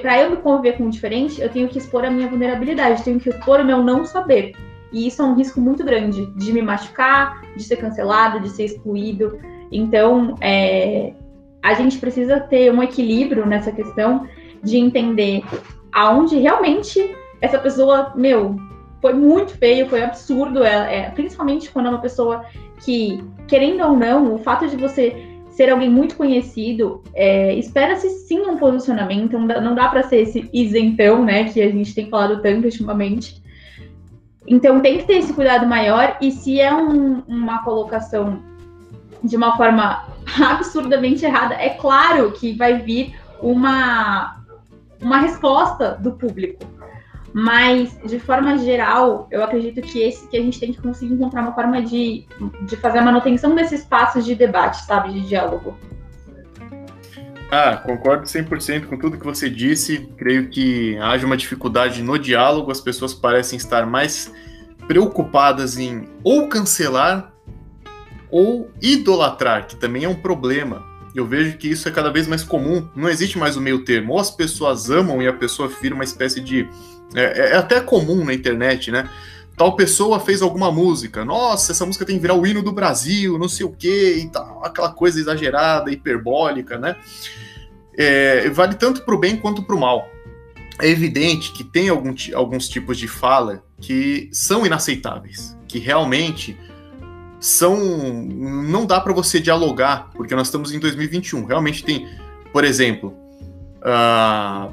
para 0.00 0.20
eu 0.22 0.30
me 0.30 0.36
conviver 0.36 0.76
com 0.76 0.86
o 0.86 0.90
diferente, 0.90 1.40
eu 1.40 1.48
tenho 1.48 1.68
que 1.68 1.78
expor 1.78 2.04
a 2.04 2.10
minha 2.10 2.28
vulnerabilidade, 2.28 3.02
tenho 3.02 3.18
que 3.18 3.30
expor 3.30 3.60
o 3.60 3.64
meu 3.64 3.82
não 3.82 4.04
saber. 4.04 4.52
E 4.92 5.06
isso 5.06 5.22
é 5.22 5.24
um 5.24 5.34
risco 5.34 5.60
muito 5.60 5.82
grande 5.82 6.26
de 6.36 6.52
me 6.52 6.62
machucar, 6.62 7.40
de 7.56 7.64
ser 7.64 7.76
cancelado, 7.76 8.40
de 8.40 8.50
ser 8.50 8.64
excluído. 8.64 9.38
Então, 9.72 10.36
é, 10.40 11.14
a 11.62 11.74
gente 11.74 11.98
precisa 11.98 12.40
ter 12.40 12.72
um 12.72 12.82
equilíbrio 12.82 13.46
nessa 13.46 13.70
questão 13.70 14.26
de 14.62 14.78
entender 14.78 15.42
aonde 15.92 16.38
realmente 16.38 17.14
essa 17.40 17.58
pessoa, 17.58 18.12
meu, 18.16 18.56
foi 19.00 19.12
muito 19.12 19.56
feio, 19.58 19.88
foi 19.88 20.02
absurdo, 20.02 20.64
é, 20.64 20.98
é, 20.98 21.10
principalmente 21.10 21.70
quando 21.70 21.86
é 21.86 21.90
uma 21.90 22.00
pessoa 22.00 22.44
que, 22.84 23.22
querendo 23.46 23.84
ou 23.84 23.96
não, 23.96 24.34
o 24.34 24.38
fato 24.38 24.68
de 24.68 24.76
você 24.76 25.28
ser 25.50 25.70
alguém 25.70 25.90
muito 25.90 26.16
conhecido, 26.16 27.02
é, 27.12 27.54
espera-se 27.54 28.08
sim 28.08 28.40
um 28.40 28.56
posicionamento, 28.56 29.38
não 29.38 29.46
dá, 29.46 29.60
não 29.60 29.74
dá 29.74 29.88
para 29.88 30.02
ser 30.04 30.22
esse 30.22 30.48
isentão, 30.52 31.24
né, 31.24 31.44
que 31.44 31.60
a 31.60 31.70
gente 31.70 31.94
tem 31.94 32.08
falado 32.08 32.40
tanto 32.40 32.64
ultimamente. 32.64 33.42
Então 34.46 34.80
tem 34.80 34.98
que 34.98 35.04
ter 35.04 35.18
esse 35.18 35.32
cuidado 35.32 35.66
maior, 35.66 36.16
e 36.20 36.30
se 36.30 36.60
é 36.60 36.72
um, 36.72 37.22
uma 37.28 37.62
colocação 37.64 38.40
de 39.22 39.36
uma 39.36 39.56
forma 39.56 40.06
absurdamente 40.40 41.24
errada, 41.24 41.54
é 41.54 41.70
claro 41.70 42.32
que 42.32 42.52
vai 42.52 42.78
vir 42.78 43.14
uma, 43.40 44.36
uma 45.00 45.18
resposta 45.18 45.96
do 46.00 46.12
público. 46.12 46.64
Mas, 47.34 47.98
de 48.04 48.18
forma 48.20 48.58
geral, 48.58 49.26
eu 49.30 49.42
acredito 49.42 49.80
que 49.80 50.02
esse 50.02 50.28
que 50.28 50.36
a 50.36 50.40
gente 50.40 50.60
tem 50.60 50.70
que 50.70 50.82
conseguir 50.82 51.14
encontrar 51.14 51.40
uma 51.40 51.54
forma 51.54 51.80
de, 51.80 52.26
de 52.62 52.76
fazer 52.76 52.98
a 52.98 53.02
manutenção 53.02 53.54
desses 53.54 53.80
espaços 53.80 54.24
de 54.24 54.34
debate, 54.34 54.84
sabe, 54.84 55.12
de 55.12 55.22
diálogo. 55.22 55.74
Ah, 57.50 57.76
concordo 57.76 58.24
100% 58.24 58.86
com 58.86 58.98
tudo 58.98 59.18
que 59.18 59.24
você 59.24 59.48
disse. 59.48 60.10
Creio 60.16 60.50
que 60.50 60.96
haja 60.98 61.26
uma 61.26 61.36
dificuldade 61.36 62.02
no 62.02 62.18
diálogo, 62.18 62.70
as 62.70 62.80
pessoas 62.80 63.14
parecem 63.14 63.56
estar 63.56 63.86
mais 63.86 64.32
preocupadas 64.86 65.78
em 65.78 66.08
ou 66.22 66.48
cancelar 66.48 67.31
ou 68.32 68.70
idolatrar, 68.80 69.66
que 69.66 69.76
também 69.76 70.04
é 70.04 70.08
um 70.08 70.14
problema. 70.14 70.82
Eu 71.14 71.26
vejo 71.26 71.58
que 71.58 71.68
isso 71.68 71.86
é 71.86 71.92
cada 71.92 72.10
vez 72.10 72.26
mais 72.26 72.42
comum. 72.42 72.88
Não 72.96 73.10
existe 73.10 73.38
mais 73.38 73.54
o 73.58 73.60
meio 73.60 73.84
termo. 73.84 74.14
Ou 74.14 74.18
as 74.18 74.30
pessoas 74.30 74.88
amam 74.88 75.20
e 75.20 75.28
a 75.28 75.32
pessoa 75.32 75.68
vira 75.68 75.94
uma 75.94 76.02
espécie 76.02 76.40
de. 76.40 76.66
É, 77.14 77.50
é 77.50 77.56
até 77.56 77.78
comum 77.82 78.24
na 78.24 78.32
internet, 78.32 78.90
né? 78.90 79.10
Tal 79.54 79.76
pessoa 79.76 80.18
fez 80.18 80.40
alguma 80.40 80.72
música. 80.72 81.26
Nossa, 81.26 81.72
essa 81.72 81.84
música 81.84 82.06
tem 82.06 82.16
que 82.16 82.22
virar 82.22 82.34
o 82.34 82.46
hino 82.46 82.62
do 82.62 82.72
Brasil, 82.72 83.38
não 83.38 83.50
sei 83.50 83.66
o 83.66 83.70
quê, 83.70 84.22
e 84.24 84.28
tal. 84.30 84.64
Aquela 84.64 84.90
coisa 84.90 85.20
exagerada, 85.20 85.92
hiperbólica, 85.92 86.78
né? 86.78 86.96
É, 87.94 88.48
vale 88.48 88.74
tanto 88.76 89.02
para 89.02 89.14
o 89.14 89.18
bem 89.18 89.36
quanto 89.36 89.62
para 89.62 89.76
o 89.76 89.80
mal. 89.80 90.08
É 90.80 90.88
evidente 90.88 91.52
que 91.52 91.62
tem 91.62 91.90
algum, 91.90 92.14
alguns 92.34 92.66
tipos 92.66 92.96
de 92.96 93.06
fala 93.06 93.62
que 93.78 94.30
são 94.32 94.64
inaceitáveis, 94.64 95.54
que 95.68 95.78
realmente 95.78 96.56
são. 97.42 97.76
Não 97.76 98.86
dá 98.86 99.00
para 99.00 99.12
você 99.12 99.40
dialogar, 99.40 100.10
porque 100.14 100.34
nós 100.34 100.46
estamos 100.46 100.72
em 100.72 100.78
2021. 100.78 101.44
Realmente 101.44 101.84
tem, 101.84 102.08
por 102.52 102.64
exemplo, 102.64 103.14
uh, 103.78 104.72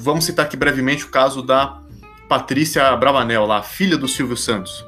vamos 0.00 0.24
citar 0.24 0.46
aqui 0.46 0.56
brevemente 0.56 1.04
o 1.04 1.08
caso 1.08 1.42
da 1.42 1.82
Patrícia 2.28 2.96
Bravanel 2.96 3.44
lá, 3.44 3.60
filha 3.62 3.98
do 3.98 4.06
Silvio 4.06 4.36
Santos, 4.36 4.84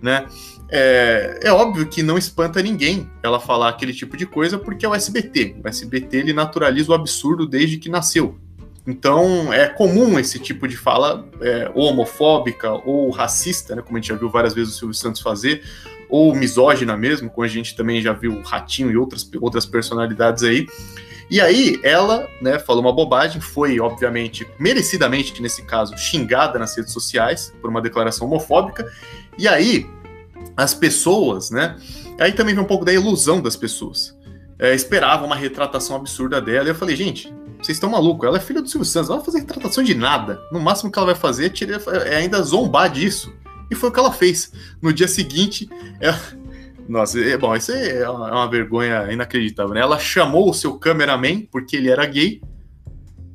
né? 0.00 0.26
É, 0.68 1.40
é, 1.44 1.52
óbvio 1.52 1.86
que 1.86 2.02
não 2.02 2.18
espanta 2.18 2.60
ninguém 2.60 3.08
ela 3.22 3.38
falar 3.38 3.68
aquele 3.68 3.92
tipo 3.92 4.16
de 4.16 4.26
coisa, 4.26 4.58
porque 4.58 4.84
é 4.84 4.88
o 4.88 4.94
SBT. 4.94 5.56
O 5.64 5.68
SBT 5.68 6.16
ele 6.16 6.32
naturaliza 6.32 6.90
o 6.90 6.94
absurdo 6.94 7.46
desde 7.46 7.76
que 7.76 7.88
nasceu. 7.88 8.36
Então 8.84 9.52
é 9.52 9.68
comum 9.68 10.18
esse 10.18 10.38
tipo 10.38 10.66
de 10.66 10.76
fala 10.76 11.28
é, 11.40 11.70
ou 11.74 11.84
homofóbica 11.90 12.72
ou 12.72 13.10
racista, 13.10 13.76
né, 13.76 13.82
como 13.82 13.96
a 13.96 14.00
gente 14.00 14.08
já 14.08 14.16
viu 14.16 14.28
várias 14.28 14.54
vezes 14.54 14.74
o 14.74 14.78
Silvio 14.78 14.94
Santos 14.94 15.20
fazer, 15.20 15.62
ou 16.08 16.34
misógina 16.34 16.96
mesmo, 16.96 17.30
como 17.30 17.44
a 17.44 17.48
gente 17.48 17.74
também 17.76 18.00
já 18.00 18.12
viu 18.12 18.32
o 18.32 18.42
Ratinho 18.42 18.90
e 18.90 18.96
outras, 18.96 19.28
outras 19.40 19.66
personalidades 19.66 20.42
aí. 20.42 20.66
E 21.28 21.40
aí 21.40 21.80
ela, 21.82 22.28
né, 22.40 22.58
falou 22.58 22.82
uma 22.82 22.92
bobagem, 22.92 23.40
foi 23.40 23.80
obviamente 23.80 24.46
merecidamente 24.58 25.42
nesse 25.42 25.62
caso 25.62 25.96
xingada 25.98 26.58
nas 26.58 26.76
redes 26.76 26.92
sociais 26.92 27.52
por 27.60 27.68
uma 27.68 27.82
declaração 27.82 28.26
homofóbica. 28.26 28.86
E 29.36 29.48
aí 29.48 29.86
as 30.56 30.72
pessoas, 30.72 31.50
né? 31.50 31.76
Aí 32.18 32.32
também 32.32 32.54
vem 32.54 32.62
um 32.62 32.66
pouco 32.66 32.84
da 32.84 32.92
ilusão 32.92 33.40
das 33.40 33.56
pessoas. 33.56 34.16
É, 34.58 34.74
esperava 34.74 35.26
uma 35.26 35.36
retratação 35.36 35.96
absurda 35.96 36.40
dela. 36.40 36.66
E 36.66 36.70
eu 36.70 36.74
falei, 36.74 36.96
gente, 36.96 37.32
vocês 37.60 37.76
estão 37.76 37.90
malucos. 37.90 38.26
Ela 38.26 38.38
é 38.38 38.40
filha 38.40 38.62
do 38.62 38.68
Silvio 38.68 38.86
Santos, 38.86 39.10
ela 39.10 39.18
não 39.18 39.24
vai 39.24 39.32
fazer 39.32 39.44
retratação 39.44 39.84
de 39.84 39.94
nada. 39.94 40.40
No 40.50 40.60
máximo 40.60 40.90
que 40.90 40.98
ela 40.98 41.06
vai 41.06 41.14
fazer 41.14 41.52
é, 41.52 42.14
é 42.14 42.16
ainda 42.16 42.40
zombar 42.42 42.90
disso. 42.90 43.34
E 43.70 43.74
foi 43.74 43.88
o 43.88 43.92
que 43.92 43.98
ela 43.98 44.12
fez. 44.12 44.52
No 44.80 44.92
dia 44.92 45.08
seguinte, 45.08 45.68
ela... 46.00 46.20
Nossa, 46.88 47.18
é, 47.18 47.36
bom, 47.36 47.54
isso 47.56 47.72
é 47.72 48.08
uma 48.08 48.48
vergonha 48.48 49.12
inacreditável, 49.12 49.74
né? 49.74 49.80
Ela 49.80 49.98
chamou 49.98 50.48
o 50.48 50.54
seu 50.54 50.78
cameraman, 50.78 51.40
porque 51.50 51.76
ele 51.76 51.90
era 51.90 52.06
gay, 52.06 52.40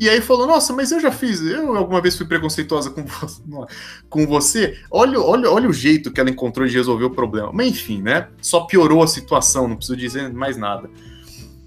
e 0.02 0.10
aí 0.10 0.20
falou: 0.20 0.48
Nossa, 0.48 0.74
mas 0.74 0.92
eu 0.92 1.00
já 1.00 1.12
fiz, 1.12 1.42
eu 1.42 1.78
alguma 1.78 2.02
vez 2.02 2.18
fui 2.18 2.26
preconceituosa 2.26 2.90
com 2.90 3.06
você. 3.06 3.42
Com 4.10 4.26
você. 4.26 4.80
Olha, 4.90 5.22
olha, 5.22 5.50
olha 5.50 5.70
o 5.70 5.74
jeito 5.74 6.12
que 6.12 6.20
ela 6.20 6.32
encontrou 6.32 6.68
de 6.68 6.74
resolver 6.74 7.06
o 7.06 7.12
problema. 7.12 7.52
Mas 7.54 7.68
enfim, 7.68 8.02
né? 8.02 8.28
Só 8.42 8.62
piorou 8.62 9.04
a 9.04 9.08
situação, 9.08 9.68
não 9.68 9.76
preciso 9.76 9.96
dizer 9.96 10.34
mais 10.34 10.58
nada. 10.58 10.90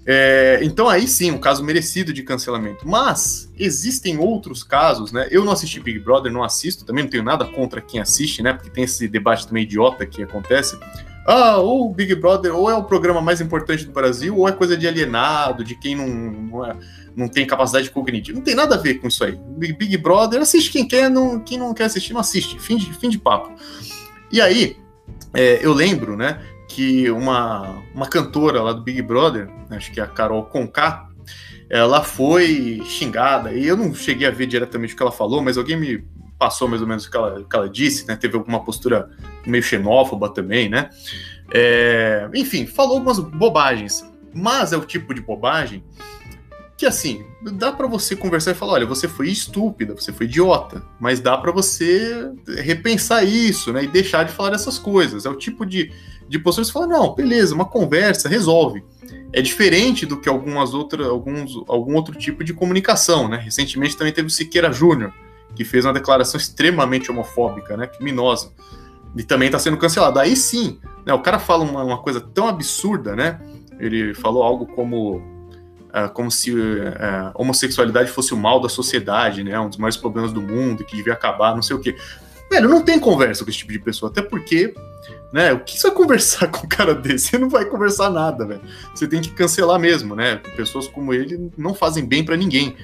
É, 0.07 0.59
então 0.61 0.87
aí 0.87 1.07
sim, 1.07 1.31
um 1.31 1.37
caso 1.37 1.63
merecido 1.63 2.13
de 2.13 2.21
cancelamento. 2.21 2.87
Mas 2.87 3.49
existem 3.57 4.17
outros 4.17 4.63
casos, 4.63 5.11
né? 5.11 5.27
Eu 5.31 5.43
não 5.43 5.51
assisti 5.51 5.79
Big 5.79 5.99
Brother, 5.99 6.31
não 6.31 6.43
assisto, 6.43 6.85
também 6.85 7.03
não 7.03 7.09
tenho 7.09 7.23
nada 7.23 7.45
contra 7.45 7.81
quem 7.81 7.99
assiste, 7.99 8.43
né? 8.43 8.53
Porque 8.53 8.69
tem 8.69 8.83
esse 8.83 9.07
debate 9.07 9.47
também 9.47 9.63
idiota 9.63 10.05
que 10.05 10.21
acontece. 10.21 10.77
Ah, 11.25 11.57
ou 11.57 11.89
o 11.89 11.93
Big 11.93 12.13
Brother 12.13 12.55
ou 12.55 12.69
é 12.69 12.75
o 12.75 12.83
programa 12.83 13.19
mais 13.19 13.41
importante 13.41 13.83
do 13.83 13.91
Brasil, 13.91 14.37
ou 14.37 14.47
é 14.47 14.51
coisa 14.51 14.77
de 14.77 14.87
alienado, 14.87 15.63
de 15.63 15.75
quem 15.75 15.95
não, 15.95 16.07
não 16.07 16.65
é 16.65 16.75
não 17.15 17.27
tem 17.29 17.47
capacidade 17.47 17.89
cognitiva. 17.89 18.37
Não 18.37 18.43
tem 18.43 18.53
nada 18.53 18.75
a 18.75 18.77
ver 18.77 18.95
com 18.95 19.07
isso 19.07 19.23
aí. 19.23 19.39
Big 19.57 19.97
Brother, 19.97 20.41
assiste 20.41 20.69
quem 20.69 20.85
quer, 20.85 21.09
não, 21.09 21.39
quem 21.39 21.57
não 21.57 21.73
quer 21.73 21.85
assistir, 21.85 22.13
não 22.13 22.19
assiste. 22.19 22.59
Fim 22.59 22.75
de, 22.75 22.93
fim 22.93 23.09
de 23.09 23.17
papo. 23.17 23.53
E 24.31 24.41
aí, 24.41 24.77
é, 25.33 25.65
eu 25.65 25.73
lembro, 25.73 26.17
né, 26.17 26.41
que 26.75 27.09
uma, 27.09 27.81
uma 27.93 28.05
cantora 28.05 28.61
lá 28.61 28.73
do 28.73 28.81
Big 28.81 29.01
Brother, 29.01 29.49
acho 29.69 29.93
que 29.93 30.01
é 30.01 30.03
a 30.03 30.07
Carol 30.07 30.43
Conká, 30.43 31.07
ela 31.69 32.03
foi 32.03 32.81
xingada, 32.83 33.53
e 33.53 33.65
eu 33.65 33.77
não 33.77 33.95
cheguei 33.95 34.27
a 34.27 34.31
ver 34.31 34.45
diretamente 34.45 34.93
o 34.93 34.97
que 34.97 35.01
ela 35.01 35.11
falou, 35.11 35.41
mas 35.41 35.57
alguém 35.57 35.77
me 35.77 36.05
passou 36.37 36.67
mais 36.67 36.81
ou 36.81 36.87
menos 36.87 37.05
o 37.05 37.11
que 37.11 37.15
ela, 37.15 37.39
o 37.39 37.45
que 37.45 37.55
ela 37.55 37.69
disse, 37.69 38.05
né? 38.05 38.17
Teve 38.17 38.35
alguma 38.35 38.61
postura 38.61 39.09
meio 39.47 39.63
xenófoba 39.63 40.27
também, 40.27 40.67
né? 40.67 40.89
É, 41.53 42.29
enfim, 42.35 42.67
falou 42.67 42.95
algumas 42.95 43.19
bobagens. 43.19 44.03
Mas 44.33 44.73
é 44.73 44.77
o 44.77 44.81
tipo 44.81 45.13
de 45.13 45.21
bobagem 45.21 45.81
que 46.77 46.85
assim, 46.85 47.25
dá 47.53 47.71
para 47.71 47.87
você 47.87 48.15
conversar 48.15 48.51
e 48.51 48.55
falar, 48.55 48.73
olha, 48.73 48.85
você 48.85 49.07
foi 49.07 49.29
estúpida, 49.29 49.93
você 49.93 50.11
foi 50.11 50.25
idiota, 50.25 50.83
mas 50.99 51.21
dá 51.21 51.37
para 51.37 51.51
você 51.51 52.29
repensar 52.57 53.23
isso, 53.23 53.71
né, 53.71 53.85
e 53.85 53.87
deixar 53.87 54.25
de 54.25 54.33
falar 54.33 54.53
essas 54.53 54.77
coisas. 54.77 55.25
É 55.25 55.29
o 55.29 55.35
tipo 55.35 55.65
de, 55.65 55.91
de 56.27 56.39
postura 56.39 56.65
você 56.65 56.71
fala, 56.71 56.87
não, 56.87 57.13
beleza, 57.13 57.53
uma 57.53 57.65
conversa 57.65 58.27
resolve. 58.27 58.83
É 59.31 59.41
diferente 59.41 60.05
do 60.05 60.19
que 60.19 60.29
algumas 60.29 60.73
outras, 60.73 61.07
alguns, 61.07 61.55
algum 61.67 61.95
outro 61.95 62.15
tipo 62.15 62.43
de 62.43 62.53
comunicação, 62.53 63.27
né? 63.27 63.37
Recentemente 63.37 63.97
também 63.97 64.13
teve 64.13 64.27
o 64.27 64.31
Siqueira 64.31 64.71
Júnior, 64.71 65.13
que 65.55 65.63
fez 65.63 65.85
uma 65.85 65.93
declaração 65.93 66.39
extremamente 66.39 67.11
homofóbica, 67.11 67.77
né, 67.77 67.87
criminosa, 67.87 68.51
e 69.15 69.23
também 69.23 69.47
está 69.47 69.59
sendo 69.59 69.77
cancelado. 69.77 70.19
Aí 70.19 70.35
sim, 70.35 70.79
né, 71.05 71.13
o 71.13 71.21
cara 71.21 71.39
fala 71.39 71.63
uma, 71.63 71.83
uma 71.83 71.97
coisa 71.97 72.19
tão 72.19 72.47
absurda, 72.47 73.15
né? 73.15 73.39
Ele 73.79 74.13
falou 74.13 74.43
algo 74.43 74.65
como 74.67 75.17
uh, 75.95 76.11
como 76.13 76.29
se 76.29 76.51
uh, 76.51 77.31
homossexualidade 77.33 78.09
fosse 78.09 78.33
o 78.33 78.37
mal 78.37 78.59
da 78.59 78.67
sociedade, 78.67 79.43
né? 79.43 79.57
Um 79.59 79.69
dos 79.69 79.77
maiores 79.77 79.97
problemas 79.97 80.33
do 80.33 80.41
mundo, 80.41 80.83
que 80.83 80.95
devia 80.95 81.13
acabar, 81.13 81.55
não 81.55 81.61
sei 81.61 81.75
o 81.75 81.79
quê. 81.79 81.95
Velho, 82.51 82.69
não 82.69 82.83
tem 82.83 82.99
conversa 82.99 83.43
com 83.43 83.49
esse 83.49 83.59
tipo 83.59 83.71
de 83.71 83.79
pessoa, 83.79 84.11
até 84.11 84.21
porque, 84.21 84.73
né? 85.35 85.51
O 85.51 85.59
que 85.59 85.77
você 85.77 85.89
vai 85.89 85.97
conversar 85.97 86.47
com 86.47 86.65
um 86.65 86.69
cara 86.69 86.95
desse? 86.95 87.27
Você 87.27 87.37
não 87.37 87.49
vai 87.49 87.65
conversar 87.65 88.09
nada, 88.09 88.45
velho. 88.45 88.61
Você 88.93 89.05
tem 89.05 89.21
que 89.21 89.31
cancelar 89.31 89.77
mesmo, 89.77 90.15
né? 90.15 90.37
Pessoas 90.55 90.87
como 90.87 91.13
ele 91.13 91.51
não 91.57 91.73
fazem 91.73 92.05
bem 92.05 92.23
para 92.23 92.37
ninguém. 92.37 92.77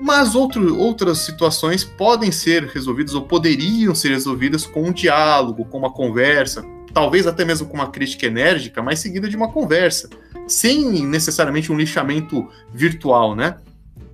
Mas 0.00 0.34
outro, 0.34 0.76
outras 0.76 1.18
situações 1.18 1.84
podem 1.84 2.32
ser 2.32 2.64
resolvidas 2.64 3.14
ou 3.14 3.22
poderiam 3.22 3.94
ser 3.94 4.08
resolvidas 4.08 4.66
com 4.66 4.88
um 4.88 4.92
diálogo, 4.92 5.64
com 5.66 5.78
uma 5.78 5.92
conversa, 5.92 6.64
talvez 6.92 7.28
até 7.28 7.44
mesmo 7.44 7.68
com 7.68 7.74
uma 7.74 7.92
crítica 7.92 8.26
enérgica, 8.26 8.82
mas 8.82 8.98
seguida 8.98 9.28
de 9.28 9.36
uma 9.36 9.52
conversa 9.52 10.10
sem 10.48 11.06
necessariamente 11.06 11.70
um 11.70 11.76
lixamento 11.76 12.48
virtual, 12.74 13.36
né? 13.36 13.56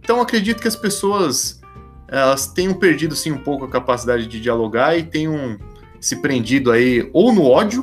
Então 0.02 0.20
acredito 0.20 0.60
que 0.60 0.68
as 0.68 0.76
pessoas 0.76 1.62
elas 2.08 2.46
tenham 2.46 2.74
perdido 2.74 3.16
sim 3.16 3.32
um 3.32 3.38
pouco 3.38 3.64
a 3.64 3.70
capacidade 3.70 4.26
de 4.26 4.38
dialogar 4.38 4.98
e 4.98 5.02
tenham 5.02 5.58
se 6.02 6.16
prendido 6.16 6.72
aí 6.72 7.08
ou 7.12 7.32
no 7.32 7.44
ódio 7.44 7.82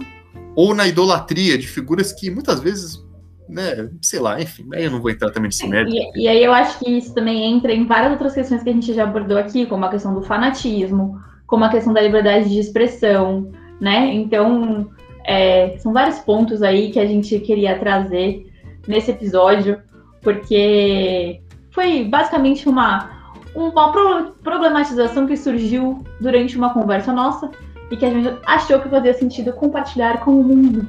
ou 0.55 0.75
na 0.75 0.85
idolatria 0.85 1.57
de 1.57 1.65
figuras 1.65 2.11
que 2.11 2.29
muitas 2.29 2.59
vezes, 2.59 3.01
né, 3.47 3.89
sei 4.01 4.19
lá, 4.19 4.39
enfim, 4.41 4.67
aí 4.73 4.83
eu 4.83 4.91
não 4.91 5.01
vou 5.01 5.09
entrar 5.09 5.31
também 5.31 5.47
nesse 5.47 5.65
mérito. 5.65 5.95
E, 5.95 6.23
e 6.23 6.27
aí 6.27 6.43
eu 6.43 6.51
acho 6.51 6.77
que 6.79 6.97
isso 6.97 7.13
também 7.15 7.45
entra 7.45 7.71
em 7.71 7.85
várias 7.85 8.11
outras 8.11 8.33
questões 8.33 8.61
que 8.61 8.69
a 8.69 8.73
gente 8.73 8.93
já 8.93 9.05
abordou 9.05 9.37
aqui, 9.37 9.65
como 9.65 9.85
a 9.85 9.89
questão 9.89 10.13
do 10.13 10.21
fanatismo, 10.21 11.17
como 11.47 11.63
a 11.63 11.69
questão 11.69 11.93
da 11.93 12.01
liberdade 12.01 12.49
de 12.49 12.59
expressão, 12.59 13.49
né? 13.79 14.13
Então, 14.13 14.89
é, 15.25 15.77
são 15.77 15.93
vários 15.93 16.19
pontos 16.19 16.61
aí 16.61 16.91
que 16.91 16.99
a 16.99 17.05
gente 17.05 17.39
queria 17.39 17.79
trazer 17.79 18.51
nesse 18.85 19.11
episódio, 19.11 19.81
porque 20.21 21.41
foi 21.71 22.03
basicamente 22.03 22.67
uma, 22.67 23.09
uma 23.55 24.33
problematização 24.43 25.25
que 25.25 25.37
surgiu 25.37 26.03
durante 26.19 26.57
uma 26.57 26.73
conversa 26.73 27.13
nossa 27.13 27.49
e 27.91 27.97
que 27.97 28.05
a 28.05 28.09
gente 28.09 28.37
achou 28.45 28.79
que 28.79 28.89
fazia 28.89 29.13
sentido 29.13 29.53
compartilhar 29.53 30.19
com 30.19 30.31
o 30.31 30.43
mundo. 30.43 30.87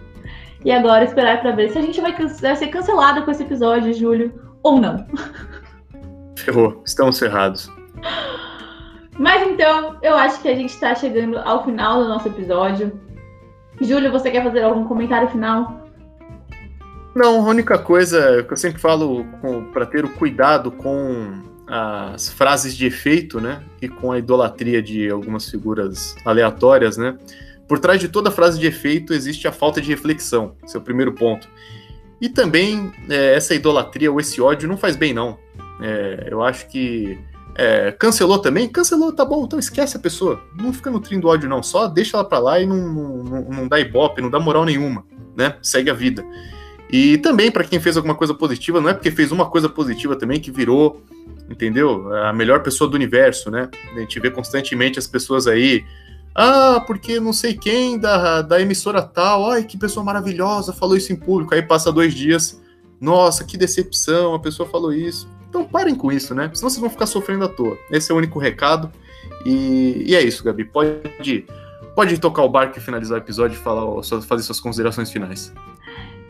E 0.65 0.71
agora 0.71 1.05
esperar 1.05 1.41
para 1.41 1.53
ver 1.53 1.71
se 1.71 1.79
a 1.79 1.83
gente 1.83 2.01
vai, 2.01 2.15
vai 2.15 2.57
ser 2.57 2.69
cancelado 2.69 3.23
com 3.23 3.31
esse 3.31 3.43
episódio, 3.43 3.95
Júlio, 3.95 4.33
ou 4.63 4.81
não. 4.81 5.07
Ferrou, 6.37 6.83
estamos 6.85 7.19
ferrados. 7.19 7.71
Mas 9.19 9.43
então, 9.47 9.97
eu 10.03 10.15
acho 10.17 10.41
que 10.41 10.49
a 10.49 10.55
gente 10.55 10.71
está 10.71 10.95
chegando 10.95 11.39
ao 11.39 11.65
final 11.65 12.03
do 12.03 12.09
nosso 12.09 12.29
episódio. 12.29 12.99
Júlio, 13.81 14.11
você 14.11 14.31
quer 14.31 14.43
fazer 14.43 14.63
algum 14.63 14.85
comentário 14.85 15.29
final? 15.29 15.81
Não, 17.15 17.45
a 17.45 17.49
única 17.49 17.79
coisa 17.79 18.43
que 18.45 18.53
eu 18.53 18.57
sempre 18.57 18.81
falo 18.81 19.25
para 19.73 19.85
ter 19.87 20.05
o 20.05 20.09
cuidado 20.09 20.71
com 20.71 21.43
as 21.73 22.29
frases 22.29 22.77
de 22.77 22.85
efeito, 22.85 23.41
né? 23.41 23.63
E 23.81 23.89
com 23.89 24.11
a 24.11 24.19
idolatria 24.19 24.83
de 24.83 25.09
algumas 25.09 25.49
figuras 25.49 26.17
aleatórias, 26.25 26.97
né? 26.97 27.17
Por 27.69 27.79
trás 27.79 28.01
de 28.01 28.09
toda 28.09 28.33
frase 28.33 28.59
de 28.59 28.67
efeito 28.67 29.15
existe 29.15 29.47
a 29.47 29.53
falta 29.53 29.81
de 29.81 29.89
reflexão, 29.89 30.57
esse 30.65 30.77
é 30.77 30.81
primeiro 30.81 31.13
ponto. 31.13 31.49
E 32.21 32.29
também 32.29 32.93
é, 33.09 33.37
essa 33.37 33.55
idolatria 33.55 34.11
ou 34.11 34.19
esse 34.19 34.41
ódio 34.41 34.69
não 34.69 34.77
faz 34.77 34.97
bem, 34.97 35.15
não. 35.15 35.39
É, 35.81 36.27
eu 36.29 36.43
acho 36.43 36.67
que 36.69 37.17
é, 37.55 37.93
cancelou 37.93 38.41
também? 38.41 38.69
Cancelou, 38.69 39.13
tá 39.13 39.25
bom, 39.25 39.45
então 39.45 39.59
esquece 39.59 39.97
a 39.97 40.01
pessoa. 40.01 40.43
Não 40.59 40.73
fica 40.73 40.91
nutrindo 40.91 41.29
ódio, 41.29 41.49
não. 41.49 41.63
Só 41.63 41.87
deixa 41.87 42.17
ela 42.17 42.29
pra 42.29 42.41
lá 42.41 42.59
e 42.59 42.67
não, 42.67 42.77
não, 42.77 43.43
não 43.43 43.69
dá 43.69 43.79
ibope, 43.79 44.21
não 44.21 44.29
dá 44.29 44.41
moral 44.41 44.65
nenhuma, 44.65 45.05
né? 45.37 45.57
Segue 45.63 45.89
a 45.89 45.95
vida. 45.95 46.25
E 46.93 47.19
também, 47.19 47.51
para 47.51 47.65
quem 47.65 47.79
fez 47.79 47.97
alguma 47.97 48.15
coisa 48.15 48.35
positiva, 48.35 48.81
não 48.81 48.89
é 48.89 48.95
porque 48.95 49.11
fez 49.11 49.31
uma 49.31 49.49
coisa 49.49 49.69
positiva 49.69 50.17
também 50.17 50.41
que 50.41 50.51
virou, 50.51 51.03
entendeu? 51.49 52.13
A 52.25 52.33
melhor 52.33 52.63
pessoa 52.63 52.91
do 52.91 52.95
universo, 52.95 53.51
né? 53.51 53.69
A 53.95 54.01
gente 54.01 54.19
vê 54.19 54.31
constantemente 54.31 54.99
as 54.99 55.07
pessoas 55.07 55.47
aí. 55.47 55.85
Ah, 56.35 56.83
porque 56.87 57.21
não 57.21 57.33
sei 57.33 57.55
quem 57.55 57.99
da, 57.99 58.43
da 58.43 58.61
emissora 58.61 59.03
tal, 59.03 59.51
ai 59.51 59.65
que 59.65 59.77
pessoa 59.77 60.05
maravilhosa, 60.05 60.73
falou 60.73 60.97
isso 60.97 61.13
em 61.13 61.17
público. 61.17 61.55
Aí 61.55 61.63
passa 61.63 61.93
dois 61.93 62.15
dias, 62.15 62.61
nossa, 63.01 63.45
que 63.45 63.57
decepção, 63.57 64.35
a 64.35 64.39
pessoa 64.39 64.69
falou 64.69 64.93
isso. 64.93 65.29
Então 65.49 65.65
parem 65.65 65.95
com 65.95 66.13
isso, 66.13 66.35
né? 66.35 66.51
Senão 66.55 66.71
vocês 66.71 66.81
vão 66.81 66.91
ficar 66.91 67.07
sofrendo 67.07 67.45
à 67.45 67.49
toa. 67.49 67.77
Esse 67.91 68.11
é 68.11 68.15
o 68.15 68.19
único 68.19 68.39
recado. 68.39 68.91
E, 69.45 70.05
e 70.07 70.15
é 70.15 70.23
isso, 70.23 70.45
Gabi. 70.45 70.65
Pode, 70.65 71.47
pode 71.95 72.19
tocar 72.19 72.43
o 72.43 72.49
barco 72.49 72.79
e 72.79 72.81
finalizar 72.81 73.19
o 73.19 73.23
episódio 73.23 73.57
e 73.57 73.59
falar, 73.59 74.03
fazer 74.23 74.43
suas 74.43 74.61
considerações 74.61 75.11
finais. 75.11 75.53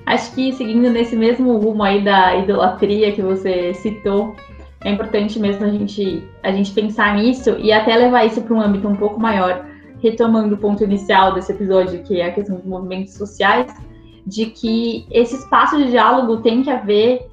Acho 0.07 0.35
que 0.35 0.53
seguindo 0.53 0.91
nesse 0.91 1.15
mesmo 1.15 1.57
rumo 1.59 1.83
aí 1.83 2.03
da 2.03 2.37
idolatria 2.37 3.13
que 3.13 3.23
você 3.23 3.75
citou, 3.75 4.35
é 4.83 4.91
importante 4.91 5.39
mesmo 5.39 5.65
a 5.65 5.69
gente, 5.69 6.27
a 6.43 6.51
gente 6.51 6.73
pensar 6.73 7.17
nisso 7.17 7.57
e 7.59 7.71
até 7.71 7.97
levar 7.97 8.25
isso 8.25 8.41
para 8.43 8.55
um 8.55 8.61
âmbito 8.61 8.89
um 8.89 8.97
pouco 8.97 9.21
maior, 9.21 9.65
retomando 10.03 10.55
o 10.55 10.59
ponto 10.59 10.83
inicial 10.83 11.35
desse 11.35 11.53
episódio, 11.53 12.03
que 12.03 12.21
é 12.21 12.27
a 12.27 12.33
questão 12.33 12.57
dos 12.57 12.65
movimentos 12.65 13.15
sociais, 13.15 13.73
de 14.27 14.47
que 14.47 15.07
esse 15.11 15.37
espaço 15.37 15.77
de 15.77 15.91
diálogo 15.91 16.39
tem 16.39 16.63
que 16.63 16.71
haver 16.71 17.27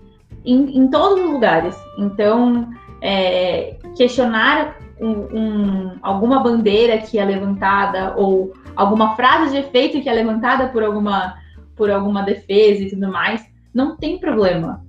em, 0.45 0.77
em 0.77 0.87
todos 0.89 1.23
os 1.23 1.31
lugares. 1.31 1.75
Então, 1.97 2.69
é, 3.01 3.77
questionar 3.95 4.75
um, 4.99 5.09
um, 5.09 5.91
alguma 6.01 6.39
bandeira 6.39 6.97
que 6.97 7.19
é 7.19 7.25
levantada 7.25 8.13
ou 8.17 8.53
alguma 8.75 9.15
frase 9.15 9.51
de 9.51 9.57
efeito 9.57 10.01
que 10.01 10.09
é 10.09 10.13
levantada 10.13 10.67
por 10.67 10.83
alguma, 10.83 11.35
por 11.77 11.89
alguma 11.91 12.23
defesa 12.23 12.83
e 12.83 12.89
tudo 12.89 13.11
mais, 13.11 13.45
não 13.73 13.95
tem 13.95 14.19
problema 14.19 14.85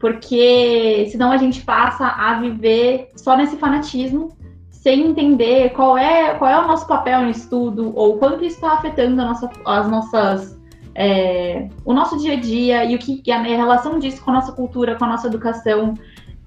porque 0.00 1.06
senão 1.12 1.30
a 1.30 1.36
gente 1.36 1.60
passa 1.60 2.06
a 2.06 2.40
viver 2.40 3.10
só 3.14 3.36
nesse 3.36 3.56
fanatismo, 3.56 4.34
sem 4.70 5.08
entender 5.08 5.70
qual 5.70 5.96
é, 5.96 6.34
qual 6.34 6.50
é 6.50 6.58
o 6.58 6.66
nosso 6.66 6.88
papel 6.88 7.20
no 7.20 7.30
estudo, 7.30 7.92
ou 7.94 8.16
quanto 8.16 8.42
isso 8.42 8.56
está 8.56 8.72
afetando 8.72 9.14
nossa, 9.14 9.48
as 9.64 9.88
nossas. 9.88 10.58
É, 10.92 11.68
o 11.84 11.92
nosso 11.92 12.18
dia 12.18 12.32
a 12.32 12.40
dia 12.40 12.84
e 12.84 12.96
o 12.96 12.98
que 12.98 13.30
a 13.30 13.40
relação 13.42 13.98
disso 13.98 14.24
com 14.24 14.32
a 14.32 14.34
nossa 14.34 14.52
cultura, 14.52 14.96
com 14.96 15.04
a 15.04 15.08
nossa 15.08 15.28
educação. 15.28 15.94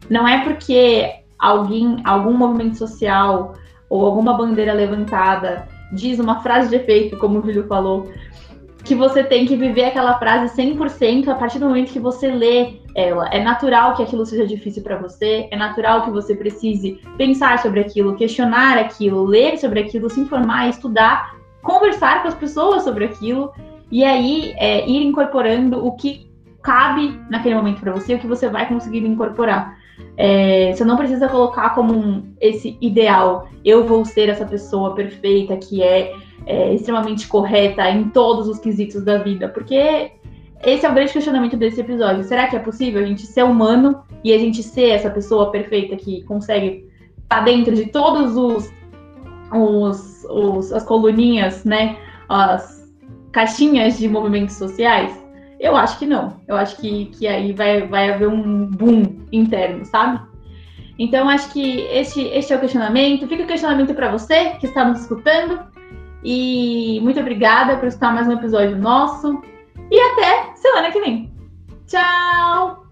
Não 0.10 0.28
é 0.28 0.43
porque 0.43 1.12
alguém, 1.39 1.98
algum 2.04 2.34
movimento 2.34 2.78
social 2.78 3.54
ou 3.88 4.06
alguma 4.06 4.34
bandeira 4.34 4.74
levantada 4.74 5.67
diz 5.93 6.19
uma 6.19 6.41
frase 6.41 6.69
de 6.69 6.76
efeito, 6.76 7.17
como 7.17 7.39
o 7.39 7.41
Júlio 7.41 7.67
falou, 7.67 8.12
que 8.84 8.93
você 8.93 9.24
tem 9.24 9.46
que 9.46 9.56
viver 9.56 9.86
aquela 9.86 10.17
frase 10.19 10.54
100% 10.56 11.30
a 11.30 11.36
partir 11.36 11.58
do 11.58 11.67
momento 11.67 11.93
que 11.93 12.00
você 12.00 12.28
lê 12.28 12.74
ela. 12.96 13.28
É 13.30 13.41
natural 13.41 13.96
que 13.96 14.04
aquilo 14.04 14.26
seja 14.26 14.46
difícil 14.46 14.84
para 14.84 14.98
você, 14.98 15.48
é 15.52 15.56
natural 15.56 16.04
que 16.04 16.12
você 16.12 16.36
precise 16.36 17.00
pensar 17.17 17.60
sobre 17.60 17.80
aquilo, 17.80 18.15
questionar 18.15 18.78
aquilo, 18.78 19.24
ler 19.24 19.58
sobre 19.58 19.80
aquilo, 19.80 20.10
se 20.10 20.19
informar, 20.19 20.69
estudar, 20.69 21.36
conversar 21.62 22.22
com 22.22 22.28
as 22.28 22.36
pessoas 22.36 22.84
sobre 22.84 23.06
aquilo 23.06 23.54
e 23.89 24.04
aí 24.04 24.54
é, 24.58 24.88
ir 24.88 25.06
incorporando 25.06 25.86
o 25.86 25.96
que 25.96 26.30
cabe 26.62 27.19
naquele 27.30 27.56
momento 27.56 27.80
para 27.80 27.93
você, 27.93 28.15
o 28.15 28.19
que 28.19 28.28
você 28.28 28.50
vai 28.50 28.67
conseguir 28.67 29.06
incorporar. 29.06 29.78
É, 30.17 30.74
você 30.74 30.84
não 30.84 30.98
precisa 30.98 31.28
colocar 31.28 31.72
como 31.72 31.93
um, 31.93 32.34
esse 32.39 32.78
ideal, 32.82 33.48
eu 33.63 33.86
vou 33.86 34.04
ser 34.04 34.30
essa 34.30 34.46
pessoa 34.46 34.93
perfeita 34.93 35.56
que 35.58 35.82
é, 35.82 36.13
é 36.45 36.73
extremamente 36.73 37.27
correta 37.27 37.89
em 37.89 38.10
todos 38.10 38.47
os 38.47 38.60
quesitos 38.60 39.03
da 39.03 39.17
vida, 39.17 39.47
porque 39.47 40.12
esse 40.65 40.86
é 40.86 40.89
o 40.89 40.93
grande 40.93 41.12
questionamento 41.12 41.58
desse 41.58 41.82
episódio. 41.82 42.23
Será 42.23 42.47
que 42.47 42.56
é 42.56 42.60
possível 42.60 43.01
a 43.01 43.06
gente 43.06 43.25
ser 43.25 43.43
humano 43.43 44.03
e 44.23 44.34
a 44.34 44.38
gente 44.38 44.63
ser 44.63 44.89
essa 44.89 45.10
pessoa 45.10 45.51
perfeita 45.51 45.95
que 45.95 46.23
consegue 46.23 46.89
estar 47.21 47.39
tá 47.39 47.41
dentro 47.41 47.75
de 47.75 47.88
todos 47.88 48.36
os, 48.38 48.71
os, 49.53 50.25
os 50.29 50.71
as 50.71 50.84
coluninhas, 50.84 51.65
né? 51.65 51.97
As 52.29 52.89
caixinhas 53.32 53.97
de 53.97 54.08
movimentos 54.08 54.56
sociais? 54.56 55.21
Eu 55.60 55.75
acho 55.75 55.99
que 55.99 56.06
não. 56.06 56.41
Eu 56.47 56.56
acho 56.56 56.77
que, 56.77 57.06
que 57.06 57.27
aí 57.27 57.51
vai, 57.53 57.88
vai 57.88 58.12
haver 58.12 58.27
um 58.27 58.65
boom 58.65 59.03
interno, 59.32 59.84
sabe? 59.86 60.21
Então, 60.97 61.27
acho 61.27 61.51
que 61.51 61.82
este, 61.91 62.21
este 62.21 62.53
é 62.53 62.56
o 62.56 62.60
questionamento. 62.60 63.27
Fica 63.27 63.43
o 63.43 63.47
questionamento 63.47 63.93
para 63.93 64.12
você 64.12 64.51
que 64.60 64.67
está 64.67 64.86
nos 64.86 65.01
escutando. 65.01 65.72
E 66.23 66.99
muito 67.01 67.19
obrigada 67.19 67.77
por 67.77 67.88
estar 67.88 68.13
mais 68.13 68.27
um 68.27 68.33
episódio 68.33 68.77
nosso. 68.77 69.41
E 69.91 69.99
até 69.99 70.55
semana 70.55 70.91
que 70.91 70.99
vem. 70.99 71.33
Tchau! 71.88 72.83